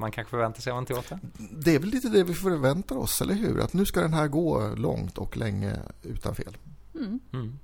man 0.00 0.10
kanske 0.10 0.30
förväntar 0.30 0.60
sig 0.60 0.72
av 0.72 0.78
en 0.78 0.86
Toyota? 0.86 1.18
Det 1.50 1.74
är 1.74 1.78
väl 1.78 1.88
lite 1.88 2.08
det 2.08 2.24
vi 2.24 2.34
förväntar 2.34 2.96
oss, 2.96 3.20
eller 3.20 3.34
hur? 3.34 3.60
Att 3.60 3.72
nu 3.72 3.86
ska 3.86 4.00
den 4.00 4.14
här 4.14 4.28
gå 4.28 4.74
långt 4.76 5.18
och 5.18 5.36
länge 5.36 5.76
utan 6.02 6.34
fel. 6.34 6.56
Mm. 6.94 7.20
Mm. 7.32 7.58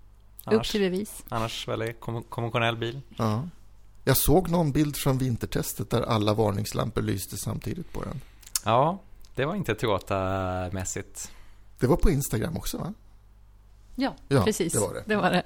Annars, 0.45 0.69
Upp 0.69 0.73
till 0.73 0.81
bevis. 0.81 1.25
Annars 1.29 1.69
väldigt 1.69 2.01
konventionell 2.29 2.77
bil. 2.77 3.01
Ja. 3.17 3.49
Jag 4.05 4.17
såg 4.17 4.51
någon 4.51 4.73
bild 4.73 4.97
från 4.97 5.19
vintertestet 5.19 5.91
där 5.91 6.03
alla 6.03 6.35
varningslampor 6.35 7.03
lyste 7.03 7.37
samtidigt 7.37 7.93
på 7.93 8.03
den. 8.03 8.21
Ja, 8.65 8.99
det 9.35 9.45
var 9.45 9.55
inte 9.55 9.75
Toyota-mässigt. 9.75 11.31
Det 11.79 11.87
var 11.87 11.97
på 11.97 12.11
Instagram 12.11 12.57
också 12.57 12.79
va? 12.79 12.95
Ja, 13.95 14.15
ja 14.29 14.45
precis. 14.45 14.73
Det 14.73 14.79
var 14.79 14.95
det. 14.95 15.03
det 15.07 15.17
var 15.17 15.31
det. 15.31 15.43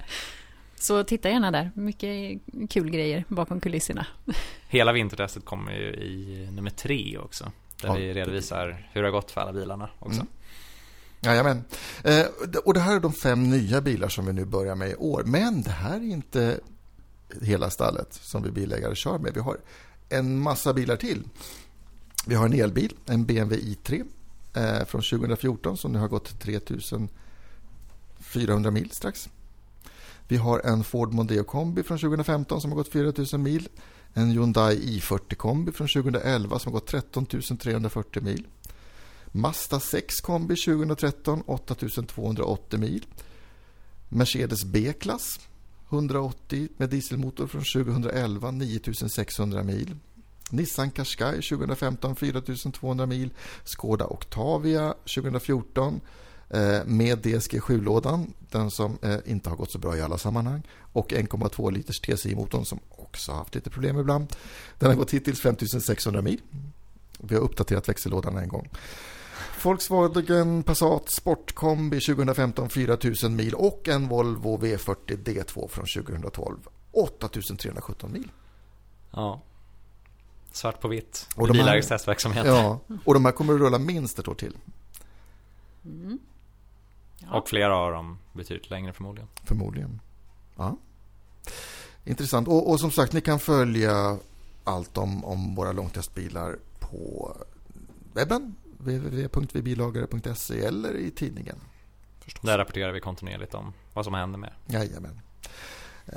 Så 0.81 1.03
titta 1.03 1.29
gärna 1.29 1.51
där. 1.51 1.71
Mycket 1.75 2.41
kul 2.69 2.89
grejer 2.89 3.25
bakom 3.27 3.59
kulisserna. 3.59 4.05
Hela 4.67 4.91
vintertestet 4.91 5.45
kommer 5.45 5.71
ju 5.71 5.93
i 5.93 6.49
nummer 6.51 6.69
tre 6.69 7.17
också. 7.17 7.51
Där 7.81 7.87
ja, 7.87 7.93
vi 7.93 8.13
redovisar 8.13 8.89
hur 8.91 9.01
det 9.01 9.07
har 9.07 9.11
gått 9.11 9.31
för 9.31 9.41
alla 9.41 9.53
bilarna 9.53 9.89
också. 9.99 10.19
Mm. 10.19 10.27
Jajamän. 11.21 11.63
Eh, 12.03 12.25
och 12.65 12.73
det 12.73 12.79
här 12.79 12.95
är 12.95 12.99
de 12.99 13.13
fem 13.13 13.49
nya 13.49 13.81
bilar 13.81 14.07
som 14.07 14.25
vi 14.25 14.33
nu 14.33 14.45
börjar 14.45 14.75
med 14.75 14.89
i 14.89 14.95
år. 14.95 15.23
Men 15.25 15.61
det 15.61 15.71
här 15.71 15.95
är 15.95 16.11
inte 16.11 16.59
hela 17.41 17.69
stallet 17.69 18.13
som 18.13 18.43
vi 18.43 18.51
bilägare 18.51 18.95
kör 18.95 19.17
med. 19.17 19.33
Vi 19.33 19.39
har 19.39 19.57
en 20.09 20.39
massa 20.39 20.73
bilar 20.73 20.95
till. 20.95 21.23
Vi 22.25 22.35
har 22.35 22.45
en 22.45 22.53
elbil, 22.53 22.93
en 23.05 23.25
BMW 23.25 23.75
i3 23.75 24.05
eh, 24.55 24.85
från 24.85 25.01
2014 25.01 25.77
som 25.77 25.91
nu 25.91 25.99
har 25.99 26.07
gått 26.07 26.39
3400 26.39 28.71
mil 28.71 28.91
strax. 28.91 29.29
Vi 30.31 30.37
har 30.37 30.59
en 30.59 30.83
Ford 30.83 31.13
Mondeo 31.13 31.43
kombi 31.43 31.83
från 31.83 31.97
2015 31.97 32.61
som 32.61 32.71
har 32.71 32.75
gått 32.75 32.87
4000 32.87 33.43
mil. 33.43 33.69
En 34.13 34.31
Hyundai 34.31 34.75
i40 34.75 35.35
kombi 35.35 35.71
från 35.71 35.87
2011 35.87 36.59
som 36.59 36.73
har 36.73 36.79
gått 36.79 36.87
13 36.87 37.25
340 37.25 38.23
mil. 38.23 38.47
Mazda 39.31 39.79
6 39.79 40.21
kombi 40.21 40.55
2013 40.55 41.43
8280 41.45 42.79
mil. 42.79 43.05
Mercedes 44.09 44.65
B-klass 44.65 45.39
180 45.89 46.67
med 46.77 46.89
dieselmotor 46.89 47.47
från 47.47 47.63
2011 47.63 48.51
9600 48.51 49.63
mil. 49.63 49.95
Nissan 50.49 50.91
Qashqai 50.91 51.41
2015 51.41 52.15
4200 52.15 53.05
mil. 53.05 53.29
Skoda 53.63 54.05
Octavia 54.05 54.93
2014 55.15 56.01
med 56.85 57.25
DSG-7-lådan, 57.25 58.33
den 58.49 58.71
som 58.71 58.97
eh, 59.01 59.17
inte 59.25 59.49
har 59.49 59.57
gått 59.57 59.71
så 59.71 59.79
bra 59.79 59.97
i 59.97 60.01
alla 60.01 60.17
sammanhang 60.17 60.63
och 60.93 61.11
1,2 61.11 61.71
liters 61.71 61.99
TCI-motorn 61.99 62.65
som 62.65 62.79
också 62.89 63.31
har 63.31 63.39
haft 63.39 63.55
lite 63.55 63.69
problem 63.69 63.99
ibland. 63.99 64.35
Den 64.79 64.89
har 64.89 64.95
gått 64.95 65.11
hittills 65.11 65.41
5600 65.41 66.21
mil. 66.21 66.41
Vi 67.19 67.35
har 67.35 67.41
uppdaterat 67.41 67.89
växellådan 67.89 68.37
en 68.37 68.47
gång. 68.47 68.69
Volkswagen 69.63 70.63
Passat 70.63 71.09
Sportkombi 71.09 71.99
2015 71.99 72.69
4000 72.69 73.35
mil 73.35 73.53
och 73.53 73.87
en 73.87 74.07
Volvo 74.07 74.57
V40 74.57 74.95
D2 75.05 75.67
från 75.67 75.85
2012 75.85 76.57
8317 76.91 78.11
mil. 78.11 78.31
Ja. 79.11 79.41
Svart 80.51 80.81
på 80.81 80.87
vitt. 80.87 81.27
Och 81.35 81.47
de 81.47 81.59
här, 81.59 81.81
testverksamhet. 81.81 82.45
Ja, 82.45 82.79
och 83.05 83.13
de 83.13 83.25
här 83.25 83.31
kommer 83.31 83.53
att 83.53 83.59
rulla 83.59 83.79
minst 83.79 84.19
ett 84.19 84.27
år 84.27 84.35
till. 84.35 84.57
Mm. 85.85 86.19
Ja. 87.21 87.37
Och 87.37 87.49
flera 87.49 87.75
av 87.75 87.91
dem 87.91 88.17
betydligt 88.33 88.69
längre 88.69 88.93
förmodligen. 88.93 89.27
Förmodligen. 89.43 90.01
Ja. 90.55 90.77
Intressant. 92.03 92.47
Och, 92.47 92.69
och 92.69 92.79
som 92.79 92.91
sagt, 92.91 93.13
ni 93.13 93.21
kan 93.21 93.39
följa 93.39 94.17
allt 94.63 94.97
om, 94.97 95.25
om 95.25 95.55
våra 95.55 95.71
långtestbilar 95.71 96.57
på 96.79 97.35
webben 98.13 98.55
www.vibilagare.se 98.77 100.59
eller 100.59 100.97
i 100.97 101.11
tidningen. 101.11 101.55
Förstås. 102.19 102.41
Där 102.41 102.57
rapporterar 102.57 102.91
vi 102.91 102.99
kontinuerligt 102.99 103.53
om 103.53 103.73
vad 103.93 104.05
som 104.05 104.13
händer 104.13 104.39
med. 104.39 104.53
Jajamän. 104.67 105.21
Eh, 106.05 106.13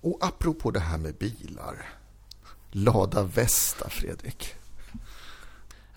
och 0.00 0.18
apropå 0.20 0.70
det 0.70 0.80
här 0.80 0.98
med 0.98 1.14
bilar. 1.14 1.88
Lada 2.70 3.22
Vesta, 3.22 3.88
Fredrik. 3.88 4.54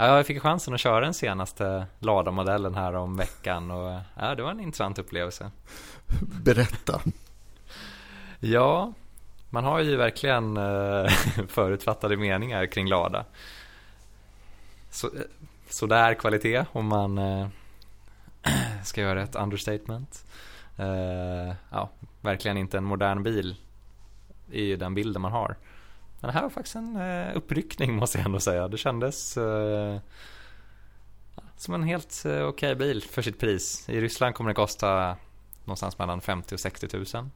Ja, 0.01 0.17
jag 0.17 0.25
fick 0.25 0.41
chansen 0.41 0.73
att 0.73 0.79
köra 0.79 0.99
den 0.99 1.13
senaste 1.13 1.85
Lada-modellen 1.99 2.75
här 2.75 2.93
om 2.93 3.17
veckan 3.17 3.71
och 3.71 3.99
ja, 4.19 4.35
det 4.35 4.43
var 4.43 4.51
en 4.51 4.59
intressant 4.59 4.99
upplevelse. 4.99 5.51
Berätta. 6.43 7.01
Ja, 8.39 8.93
man 9.49 9.63
har 9.63 9.79
ju 9.79 9.95
verkligen 9.95 10.57
eh, 10.57 11.07
förutfattade 11.47 12.17
meningar 12.17 12.65
kring 12.65 12.87
Lada. 12.87 13.25
Så, 14.89 15.07
eh, 15.07 15.13
sådär 15.69 16.13
kvalitet 16.13 16.65
om 16.71 16.87
man 16.87 17.17
eh, 17.17 17.47
ska 18.83 19.01
göra 19.01 19.21
ett 19.21 19.35
understatement. 19.35 20.25
ja, 21.71 21.89
verkligen 22.21 22.57
inte 22.57 22.77
en 22.77 22.83
modern 22.83 23.23
bil 23.23 23.55
är 24.51 24.63
ju 24.63 24.77
den 24.77 24.95
bilden 24.95 25.21
man 25.21 25.31
har. 25.31 25.55
Men 26.21 26.27
det 26.27 26.33
här 26.33 26.41
var 26.41 26.49
faktiskt 26.49 26.75
en 26.75 26.95
eh, 26.95 27.37
uppryckning 27.37 27.95
måste 27.95 28.17
jag 28.17 28.25
ändå 28.25 28.39
säga. 28.39 28.67
Det 28.67 28.77
kändes 28.77 29.37
eh, 29.37 29.99
som 31.57 31.73
en 31.73 31.83
helt 31.83 32.25
eh, 32.25 32.31
okej 32.31 32.43
okay 32.43 32.75
bil 32.75 33.03
för 33.03 33.21
sitt 33.21 33.39
pris. 33.39 33.89
I 33.89 34.01
Ryssland 34.01 34.35
kommer 34.35 34.49
det 34.49 34.55
kosta 34.55 35.17
någonstans 35.65 35.97
mellan 35.97 36.21
50 36.21 36.55
och 36.55 36.59
60 36.59 36.87
000. 36.97 37.29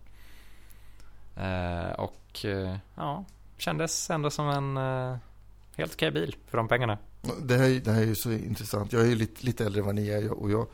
Eh, 1.35 1.91
och 1.91 2.45
eh, 2.45 2.77
ja, 2.95 3.25
kändes 3.57 4.09
ändå 4.09 4.29
som 4.29 4.49
en 4.49 4.77
eh, 4.77 5.17
helt 5.77 5.93
okej 5.93 6.09
okay 6.09 6.21
bil 6.21 6.35
för 6.47 6.57
de 6.57 6.67
pengarna. 6.67 6.97
Det 7.41 7.57
här, 7.57 7.69
det 7.69 7.91
här 7.91 8.01
är 8.01 8.05
ju 8.05 8.15
så 8.15 8.31
intressant. 8.31 8.93
Jag 8.93 9.01
är 9.01 9.05
ju 9.07 9.15
lite, 9.15 9.45
lite 9.45 9.65
äldre 9.65 9.79
än 9.79 9.85
vad 9.85 9.95
ni 9.95 10.09
är 10.09 10.31
och 10.31 10.51
jag 10.51 10.67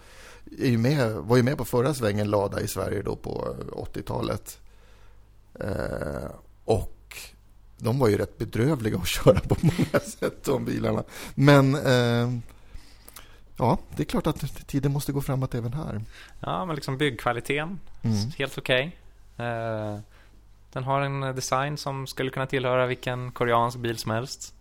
är 0.60 0.70
ju 0.70 0.78
med, 0.78 1.14
var 1.14 1.38
ju 1.38 1.44
med 1.44 1.58
på 1.58 1.66
förra 1.66 1.94
svängen 1.94 2.30
Lada 2.30 2.62
i 2.62 2.68
Sverige 2.68 3.02
då 3.02 3.16
på 3.16 3.56
80-talet. 3.72 4.60
Eh, 5.60 6.32
och 6.66 7.01
de 7.82 8.00
var 8.00 8.08
ju 8.08 8.18
rätt 8.18 8.38
bedrövliga 8.38 8.98
att 8.98 9.08
köra 9.08 9.40
på 9.40 9.56
många 9.62 10.00
sätt, 10.06 10.44
de 10.44 10.66
bilarna. 10.66 11.04
Men 11.36 11.76
eh, 11.76 12.40
ja, 13.58 13.78
det 13.96 14.04
är 14.04 14.06
klart 14.06 14.28
att 14.28 14.68
tiden 14.68 14.92
måste 14.92 15.12
gå 15.12 15.22
framåt 15.22 15.56
även 15.56 15.74
här. 15.74 16.02
Ja, 16.40 16.66
men 16.66 16.76
liksom 16.76 16.98
byggkvaliteten, 16.98 17.80
mm. 18.02 18.32
helt 18.38 18.58
okej. 18.58 18.98
Okay. 19.36 19.48
Eh, 19.48 20.00
den 20.74 20.84
har 20.84 21.02
en 21.02 21.36
design 21.36 21.78
som 21.78 22.08
skulle 22.08 22.32
kunna 22.32 22.46
tillhöra 22.46 22.86
vilken 22.86 23.32
koreansk 23.32 23.78
bil 23.78 23.98
som 23.98 24.12
helst. 24.12 24.54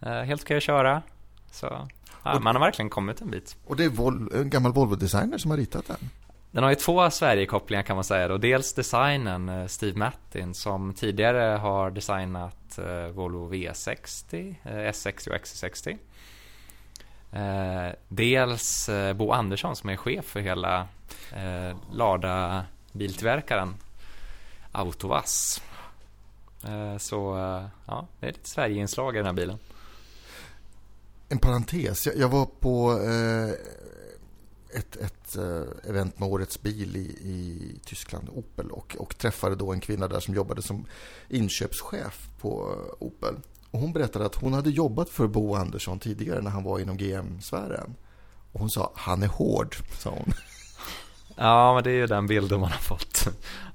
Eh, 0.00 0.08
helt 0.08 0.42
okej 0.42 0.44
okay 0.44 0.56
att 0.56 0.62
köra. 0.62 1.02
Så 1.50 1.88
ja, 2.24 2.36
och, 2.36 2.42
man 2.42 2.54
har 2.54 2.60
verkligen 2.60 2.90
kommit 2.90 3.20
en 3.20 3.30
bit. 3.30 3.56
Och 3.66 3.76
det 3.76 3.84
är 3.84 3.88
Vol 3.88 4.30
en 4.34 4.50
gammal 4.50 4.72
Volvo-designer 4.72 5.38
som 5.38 5.50
har 5.50 5.58
ritat 5.58 5.86
den? 5.86 6.10
Den 6.52 6.62
har 6.62 6.70
ju 6.70 6.76
två 6.76 7.10
Sverigekopplingar 7.10 7.82
kan 7.82 7.96
man 7.96 8.04
säga 8.04 8.28
då. 8.28 8.38
Dels 8.38 8.74
designen, 8.74 9.48
eh, 9.48 9.66
Steve 9.66 9.98
Mattin, 9.98 10.54
som 10.54 10.94
tidigare 10.94 11.56
har 11.58 11.90
designat 11.90 12.78
eh, 12.78 13.06
Volvo 13.06 13.52
V60, 13.52 14.54
eh, 14.62 14.72
S60 14.72 15.28
och 15.28 15.36
XC60. 15.36 15.98
Dels 18.08 18.90
Bo 19.14 19.32
Andersson 19.32 19.76
som 19.76 19.90
är 19.90 19.96
chef 19.96 20.24
för 20.24 20.40
hela 20.40 20.88
Lada 21.92 22.64
biltillverkaren 22.92 23.74
Autovas. 24.72 25.62
Så 26.98 27.36
ja, 27.86 28.06
det 28.20 28.26
är 28.26 28.32
lite 28.32 28.48
Sverige-inslag 28.48 29.14
i 29.14 29.18
den 29.18 29.26
här 29.26 29.32
bilen 29.32 29.58
en 31.28 31.38
parentes. 31.38 32.08
Jag, 32.16 32.28
var 32.28 32.46
på 32.46 33.00
ett, 34.72 34.96
ett 34.96 35.36
eh, 35.36 35.90
event 35.90 36.18
med 36.18 36.28
Årets 36.28 36.62
bil 36.62 36.96
i, 36.96 37.00
i 37.00 37.80
Tyskland, 37.84 38.28
Opel, 38.28 38.70
och, 38.70 38.96
och, 38.98 39.18
träffade 39.18 39.56
då 39.56 39.72
en 39.72 39.80
kvinna 39.80 40.08
där 40.08 40.20
som 40.20 40.34
jobbade 40.34 40.62
som 40.62 40.86
inköpschef 41.28 42.28
på 42.40 42.74
eh, 42.76 43.06
Opel. 43.06 43.34
Och 43.70 43.80
hon 43.80 43.92
berättade 43.92 44.26
att 44.26 44.34
hon 44.34 44.52
hade 44.52 44.70
jobbat 44.70 45.08
för 45.08 45.26
Bo 45.26 45.54
Andersson 45.54 45.98
tidigare 45.98 46.40
när 46.40 46.50
han 46.50 46.64
var 46.64 46.78
inom 46.78 46.96
GM-sfären. 46.96 47.94
Och 48.52 48.60
hon 48.60 48.70
sa, 48.70 48.92
han 48.94 49.22
är 49.22 49.28
hård, 49.28 49.76
sa 49.98 50.10
hon. 50.10 50.32
Ja, 51.36 51.74
men 51.74 51.84
det 51.84 51.90
är 51.90 51.94
ju 51.94 52.06
den 52.06 52.26
bilden 52.26 52.60
man 52.60 52.70
har 52.70 52.78
fått. 52.78 53.28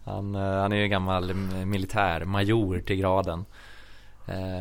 Han, 0.04 0.36
eh, 0.36 0.42
han 0.42 0.72
är 0.72 0.76
ju 0.76 0.84
en 0.84 0.90
gammal 0.90 1.34
militär, 1.66 2.26
major 2.26 2.80
till 2.80 2.96
graden. 2.96 3.46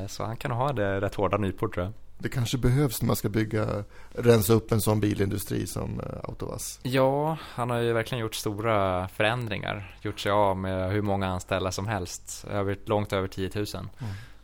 Så 0.08 0.24
han 0.24 0.36
kan 0.36 0.50
ha 0.50 0.72
det 0.72 1.00
rätt 1.00 1.14
hårda 1.14 1.36
nypor 1.36 1.68
tror 1.68 1.84
jag 1.84 1.92
det 2.24 2.30
kanske 2.30 2.58
behövs 2.58 3.02
när 3.02 3.06
man 3.06 3.16
ska 3.16 3.28
bygga, 3.28 3.84
rensa 4.12 4.52
upp 4.52 4.72
en 4.72 4.80
sån 4.80 5.00
bilindustri 5.00 5.66
som 5.66 6.00
eh, 6.00 6.06
Autovas. 6.22 6.80
Ja, 6.82 7.36
han 7.40 7.70
har 7.70 7.78
ju 7.78 7.92
verkligen 7.92 8.22
gjort 8.22 8.34
stora 8.34 9.08
förändringar. 9.08 9.96
Gjort 10.02 10.20
sig 10.20 10.32
av 10.32 10.56
med 10.56 10.90
hur 10.92 11.02
många 11.02 11.26
anställda 11.26 11.72
som 11.72 11.86
helst. 11.86 12.44
Över, 12.50 12.78
långt 12.84 13.12
över 13.12 13.28
10 13.28 13.50
000. 13.54 13.66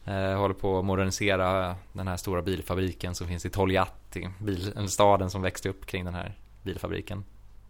Mm. 0.04 0.32
Eh, 0.32 0.38
håller 0.38 0.54
på 0.54 0.78
att 0.78 0.84
modernisera 0.84 1.76
den 1.92 2.08
här 2.08 2.16
stora 2.16 2.42
bilfabriken 2.42 3.14
som 3.14 3.26
finns 3.26 3.46
i 3.46 3.50
Toljatti. 3.50 4.28
Bil, 4.38 4.88
staden 4.88 5.30
som 5.30 5.42
växte 5.42 5.68
upp 5.68 5.86
kring 5.86 6.04
den 6.04 6.14
här 6.14 6.38
bilfabriken. 6.62 7.24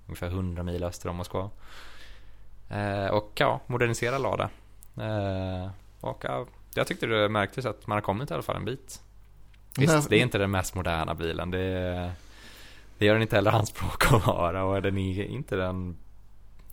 Ungefär 0.07 0.27
100 0.27 0.62
mil 0.62 0.85
öster 0.85 1.09
om 1.09 1.16
Moskva. 1.16 1.51
Eh, 2.70 3.07
och 3.07 3.33
ja, 3.35 3.61
modernisera 3.66 4.18
Lada. 4.18 4.51
Eh, 4.96 5.70
och 6.01 6.25
ja, 6.25 6.46
jag 6.75 6.87
tyckte 6.87 7.07
det 7.07 7.29
märktes 7.29 7.66
att 7.66 7.87
man 7.87 7.96
har 7.96 8.03
kommit 8.03 8.31
i 8.31 8.35
alla 8.35 8.42
fall 8.42 8.57
en 8.57 8.64
bit. 8.64 9.01
Visst, 9.78 9.94
Nej. 9.94 10.02
det 10.09 10.16
är 10.16 10.22
inte 10.22 10.38
den 10.38 10.50
mest 10.50 10.74
moderna 10.74 11.14
bilen. 11.14 11.50
Det, 11.50 12.12
det 12.98 13.06
gör 13.06 13.12
den 13.12 13.22
inte 13.22 13.37
heller 13.37 13.50
anspråk 13.50 14.12
att 14.12 14.26
vara 14.26 14.64
och 14.64 14.83
den 14.83 14.98
är 14.98 15.24
inte 15.24 15.56
den 15.56 15.96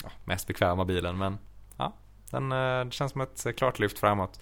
ja, 0.04 0.10
mest 0.26 0.48
bekväma 0.48 0.86
bilen. 0.86 1.18
Men 1.18 1.38
ja, 1.78 1.94
den, 2.30 2.52
eh, 2.52 2.86
det 2.86 2.94
känns 2.94 3.12
som 3.12 3.22
ett 3.22 3.46
klart 3.58 3.80
lyft 3.80 4.00
framåt. 4.00 4.40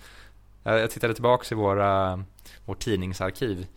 Jag 0.63 0.91
tittade 0.91 1.13
tillbaka 1.13 1.56
i 1.56 1.58
våra, 1.58 2.24
vårt 2.65 2.80
tidningsarkiv 2.80 3.68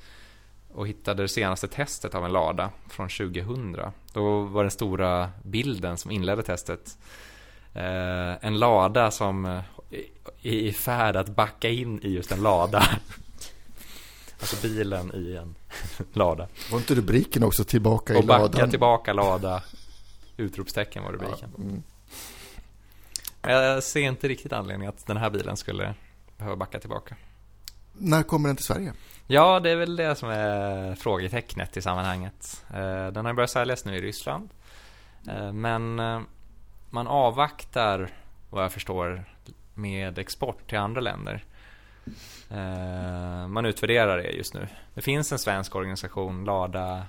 och 0.75 0.89
hittade 0.89 1.23
det 1.23 1.29
senaste 1.29 1.69
testet 1.69 2.15
av 2.15 2.25
en 2.25 2.33
Lada 2.33 2.71
från 2.89 3.09
2000. 3.09 3.77
Då 4.13 4.41
var 4.41 4.63
den 4.63 4.71
stora 4.71 5.31
bilden 5.43 5.97
som 5.97 6.11
inledde 6.11 6.43
testet 6.43 6.99
eh, 7.75 8.45
en 8.45 8.59
lada 8.59 9.11
som 9.11 9.45
är 9.45 9.65
i 10.43 10.73
färd 10.73 11.17
att 11.17 11.29
backa 11.29 11.69
in 11.69 12.01
i 12.03 12.09
just 12.09 12.33
en 12.33 12.43
lada. 12.43 12.83
Alltså 14.41 14.69
bilen 14.69 15.15
i 15.15 15.37
en 15.37 15.55
lada. 16.13 16.49
Var 16.71 16.79
inte 16.79 16.95
rubriken 16.95 17.43
också 17.43 17.65
tillbaka 17.65 18.13
i 18.13 18.23
ladan? 18.23 18.43
Och 18.43 18.51
backa 18.51 18.67
tillbaka 18.67 19.13
lada. 19.13 19.63
Utropstecken 20.37 21.05
var 21.05 21.13
rubriken. 21.13 21.51
Ja, 21.57 21.63
mm. 21.63 21.83
Jag 23.43 23.83
ser 23.83 24.01
inte 24.01 24.29
riktigt 24.29 24.53
anledning 24.53 24.89
att 24.89 25.07
den 25.07 25.17
här 25.17 25.31
bilen 25.31 25.57
skulle 25.57 25.95
behöva 26.37 26.57
backa 26.57 26.81
tillbaka. 26.81 27.17
När 27.93 28.23
kommer 28.23 28.49
den 28.49 28.57
till 28.57 28.65
Sverige? 28.65 28.93
Ja, 29.27 29.61
det 29.61 29.71
är 29.71 29.77
väl 29.77 29.97
det 29.97 30.15
som 30.15 30.29
är 30.29 30.95
frågetecknet 30.95 31.77
i 31.77 31.83
sammanhanget. 31.83 32.65
Eh, 32.75 33.07
den 33.07 33.27
har 33.27 33.33
börjat 33.33 33.51
säljas 33.51 33.85
nu 33.85 33.97
i 33.97 34.01
Ryssland. 34.01 34.51
Eh, 35.29 35.53
men 35.53 35.99
eh, 35.99 36.21
man 36.91 37.07
avvaktar, 37.07 38.11
vad 38.51 38.65
jag 38.65 38.73
förstår, 38.73 39.25
med 39.75 40.19
export 40.19 40.69
till 40.69 40.79
andra 40.79 41.01
länder. 41.01 41.45
Eh, 42.51 43.49
man 43.49 43.67
utvärderar 43.67 44.19
det 44.19 44.31
just 44.31 44.55
nu. 44.55 44.69
Det 44.95 45.03
finns 45.03 45.33
en 45.33 45.39
svensk 45.39 45.77
organisation, 45.77 46.45
Lada, 46.45 47.03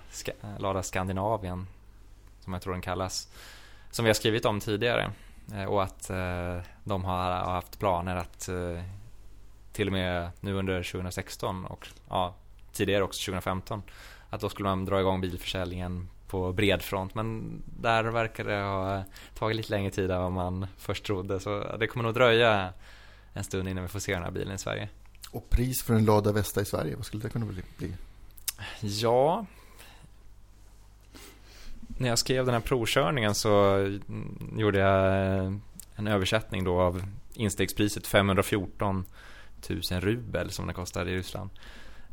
Lada 0.59 0.83
Skandinavien, 0.83 1.67
som 2.39 2.53
jag 2.53 2.61
tror 2.61 2.73
den 2.73 2.81
kallas, 2.81 3.27
som 3.91 4.05
vi 4.05 4.09
har 4.09 4.13
skrivit 4.13 4.45
om 4.45 4.59
tidigare. 4.59 5.11
Eh, 5.53 5.65
och 5.65 5.83
att 5.83 6.09
eh, 6.09 6.57
de 6.83 7.05
har 7.05 7.31
haft 7.31 7.79
planer 7.79 8.15
att 8.15 8.49
till 9.71 9.87
och 9.87 9.93
med 9.93 10.29
nu 10.39 10.53
under 10.53 10.83
2016 10.83 11.65
och 11.65 11.87
ja, 12.09 12.35
tidigare 12.71 13.03
också 13.03 13.25
2015 13.25 13.83
att 14.29 14.41
då 14.41 14.49
skulle 14.49 14.69
man 14.69 14.85
dra 14.85 14.99
igång 14.99 15.21
bilförsäljningen 15.21 16.09
på 16.27 16.53
bred 16.53 16.81
front 16.81 17.15
men 17.15 17.61
där 17.65 18.03
verkar 18.03 18.43
det 18.43 18.61
ha 18.61 19.03
tagit 19.35 19.57
lite 19.57 19.71
längre 19.71 19.91
tid 19.91 20.11
än 20.11 20.21
vad 20.21 20.31
man 20.31 20.67
först 20.77 21.05
trodde 21.05 21.39
så 21.39 21.77
det 21.77 21.87
kommer 21.87 22.03
nog 22.03 22.13
dröja 22.13 22.73
en 23.39 23.43
stund 23.43 23.69
innan 23.69 23.83
vi 23.83 23.89
får 23.89 23.99
se 23.99 24.13
den 24.13 24.23
här 24.23 24.31
bilen 24.31 24.55
i 24.55 24.57
Sverige. 24.57 24.89
Och 25.31 25.49
pris 25.49 25.83
för 25.83 25.93
en 25.93 26.05
Lada 26.05 26.31
Vesta 26.31 26.61
i 26.61 26.65
Sverige, 26.65 26.95
vad 26.95 27.05
skulle 27.05 27.23
det 27.23 27.29
kunna 27.29 27.45
bli? 27.45 27.93
Ja, 28.81 29.45
när 31.87 32.09
jag 32.09 32.19
skrev 32.19 32.45
den 32.45 32.53
här 32.53 32.61
provkörningen 32.61 33.35
så 33.35 33.77
gjorde 34.57 34.79
jag 34.79 35.45
en 35.95 36.07
översättning 36.07 36.63
då 36.63 36.81
av 36.81 37.03
instegspriset 37.33 38.07
514 38.07 39.05
000 39.69 39.81
rubel 40.01 40.51
som 40.51 40.67
det 40.67 40.73
kostade 40.73 41.11
i 41.11 41.15
Ryssland. 41.15 41.49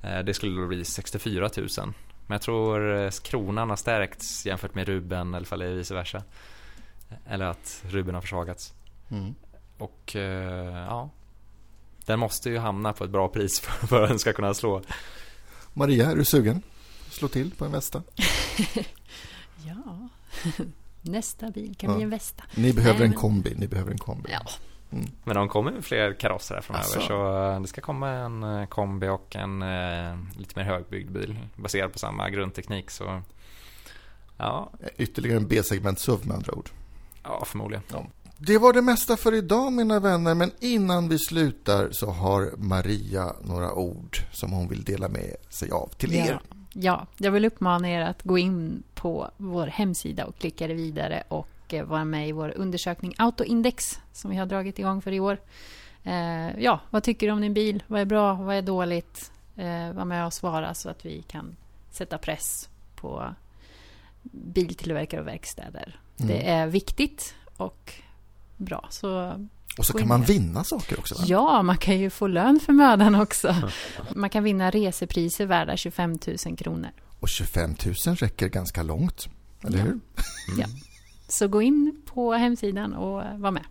Eh, 0.03 0.19
det 0.19 0.35
skulle 0.35 0.61
då 0.61 0.67
bli 0.67 0.85
64 0.85 1.51
000. 1.57 1.69
Men 2.27 2.35
jag 2.35 2.43
tror 2.43 2.97
eh, 2.97 3.11
kronan 3.11 3.71
har 3.71 3.77
stärkts 3.77 4.47
jämfört 4.47 4.75
med 4.75 4.89
rubeln 4.89 5.35
eller 5.35 5.75
vice 5.75 5.95
versa. 5.95 6.23
Eller 7.27 7.45
att 7.45 7.83
rubeln 7.89 8.15
har 8.15 8.23
försvagats. 8.23 8.75
Mm. 9.11 9.35
Och 9.79 10.17
eh, 10.17 10.87
ja, 10.89 11.11
den 12.07 12.19
måste 12.19 12.51
ju 12.51 12.59
hamna 12.59 12.93
på 12.93 13.05
ett 13.05 13.11
bra 13.11 13.29
pris 13.29 13.61
för, 13.61 13.87
för 13.87 14.03
att 14.03 14.09
den 14.09 14.19
ska 14.19 14.33
kunna 14.33 14.55
slå. 14.55 14.83
Maria, 15.73 16.11
är 16.11 16.17
du 16.17 16.25
sugen? 16.25 16.63
Slå 17.11 17.29
till 17.29 17.55
på 17.55 17.65
en 17.65 17.73
Vesta? 17.73 18.03
ja, 19.67 20.09
nästa 21.03 21.51
bil 21.51 21.75
kan 21.77 21.91
ja. 21.91 21.97
bli 21.97 22.05
en 22.05 22.11
Vesta. 22.11 22.45
Ni 22.55 22.73
behöver 22.73 23.05
en 23.05 23.13
kombi, 23.13 23.55
ni 23.57 23.69
behöver 23.69 23.91
en 23.91 23.99
kombi. 23.99 24.31
Ja. 24.33 24.41
Mm. 24.91 25.07
Men 25.25 25.37
de 25.37 25.49
kommer 25.49 25.73
med 25.73 25.85
fler 25.85 26.13
karosser 26.13 26.55
här 26.55 26.63
framöver 26.63 26.85
alltså. 26.85 27.01
så 27.01 27.51
eh, 27.51 27.61
det 27.61 27.67
ska 27.67 27.81
komma 27.81 28.11
en 28.11 28.43
eh, 28.43 28.67
kombi 28.67 29.09
och 29.09 29.37
en 29.37 29.63
eh, 29.63 30.17
lite 30.39 30.59
mer 30.59 30.65
högbyggd 30.65 31.11
bil 31.11 31.39
baserad 31.57 31.93
på 31.93 31.99
samma 31.99 32.31
grundteknik 32.31 32.91
så 32.91 33.23
ja. 34.37 34.73
Ytterligare 34.97 35.37
en 35.37 35.49
B-segment 35.49 35.99
SUV 35.99 36.27
med 36.27 36.37
andra 36.37 36.53
ord. 36.53 36.71
Ja, 37.23 37.45
förmodligen. 37.45 37.83
Ja. 37.93 38.07
Det 38.39 38.59
var 38.59 38.73
det 38.73 38.83
mesta 38.83 39.17
för 39.17 39.35
idag 39.35 39.73
mina 39.73 40.01
vänner, 40.01 40.35
men 40.35 40.51
innan 40.61 41.09
vi 41.09 41.19
slutar 41.19 41.89
så 41.93 42.11
har 42.11 42.57
Maria 42.57 43.33
några 43.43 43.75
ord 43.75 44.19
som 44.33 44.53
hon 44.53 44.69
vill 44.69 44.85
dela 44.85 45.09
med 45.09 45.37
sig 45.49 45.71
av 45.71 45.89
till 45.89 46.15
er. 46.15 46.27
Ja, 46.27 46.59
ja 46.73 47.07
jag 47.17 47.31
vill 47.31 47.45
uppmana 47.45 47.91
er 47.91 48.01
att 48.01 48.23
gå 48.23 48.39
in 48.39 48.83
på 48.95 49.31
vår 49.37 49.67
hemsida 49.67 50.25
och 50.25 50.39
klicka 50.39 50.67
det 50.67 50.75
vidare 50.75 51.23
och 51.29 51.75
eh, 51.75 51.85
vara 51.85 52.05
med 52.05 52.29
i 52.29 52.33
vår 52.33 52.53
undersökning 52.57 53.15
Autoindex 53.19 54.01
som 54.13 54.31
vi 54.31 54.37
har 54.37 54.47
dragit 54.47 54.79
igång 54.79 55.03
för 55.03 55.13
i 55.13 55.21
år. 55.21 55.39
Eh, 56.05 56.59
ja, 56.59 56.81
vad 56.91 57.03
tycker 57.03 57.27
du 57.27 57.33
om 57.33 57.41
din 57.41 57.55
bil? 57.55 57.83
Vad 57.87 58.01
är 58.01 58.05
bra? 58.05 58.35
Vad 58.35 58.57
är 58.57 58.63
dåligt? 58.63 59.33
Eh, 59.57 59.93
var 59.93 60.05
med 60.05 60.27
och 60.27 60.33
svara 60.33 60.75
så 60.75 60.89
att 60.89 61.07
vi 61.07 61.23
kan 61.23 61.57
sätta 61.91 62.19
press 62.19 62.69
på 62.97 63.35
biltillverkare 64.33 65.21
och 65.21 65.27
verkstäder. 65.27 66.01
Mm. 66.19 66.29
Det 66.29 66.49
är 66.49 66.67
viktigt 66.67 67.35
och 67.57 67.93
bra. 68.57 68.87
Så 68.91 69.41
Och 69.79 69.87
så 69.87 69.93
kan 69.99 70.09
man 70.09 70.23
vinna 70.23 70.65
saker 70.65 70.99
också. 70.99 71.15
Va? 71.15 71.25
Ja, 71.27 71.63
man 71.63 71.77
kan 71.79 71.99
ju 71.99 72.11
få 72.11 72.27
lön 72.27 72.61
för 72.61 72.73
mödan 72.73 73.15
också. 73.15 73.55
Man 74.15 74.31
kan 74.31 74.45
vinna 74.45 74.71
resepriser 74.71 75.47
värda 75.47 75.77
25 75.77 76.19
000 76.47 76.57
kronor. 76.57 76.91
Och 77.21 77.29
25 77.29 77.75
000 78.07 78.17
räcker 78.17 78.49
ganska 78.49 78.83
långt. 78.83 79.29
Eller 79.65 79.79
Ja. 79.79 79.85
hur? 79.85 80.01
Så 81.29 81.49
gå 81.49 81.63
in 81.63 82.03
på 82.15 82.33
hemsidan 82.33 82.95
och 82.95 83.23
var 83.41 83.51
med. 83.51 83.65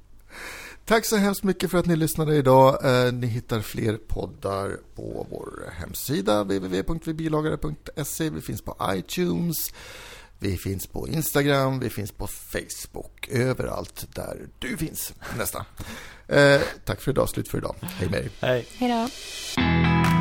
Tack 0.85 1.05
så 1.05 1.15
hemskt 1.17 1.43
mycket 1.43 1.71
för 1.71 1.77
att 1.77 1.85
ni 1.85 1.95
lyssnade 1.95 2.35
idag. 2.35 2.85
Eh, 3.07 3.13
Ni 3.13 3.27
hittar 3.27 3.61
fler 3.61 3.97
poddar 3.97 4.71
på 4.95 5.27
vår 5.31 5.71
hemsida 5.79 6.43
www.vibilagare.se. 6.43 8.29
Vi 8.29 8.41
finns 8.41 8.61
på 8.61 8.77
iTunes. 8.93 9.55
Vi 10.45 10.57
finns 10.57 10.87
på 10.87 11.07
Instagram, 11.07 11.79
vi 11.79 11.89
finns 11.89 12.11
på 12.11 12.27
Facebook, 12.27 13.27
överallt 13.27 14.07
där 14.15 14.37
du 14.59 14.77
finns 14.77 15.13
nästan. 15.37 15.65
Eh, 16.27 16.61
tack 16.85 17.01
för 17.01 17.11
idag, 17.11 17.29
slut 17.29 17.47
för 17.47 17.57
idag. 17.57 17.75
Hej 17.81 18.09
med 18.09 18.21
dig. 18.21 18.31
Hej. 18.41 18.65
Hej 18.77 18.89
då! 18.89 20.14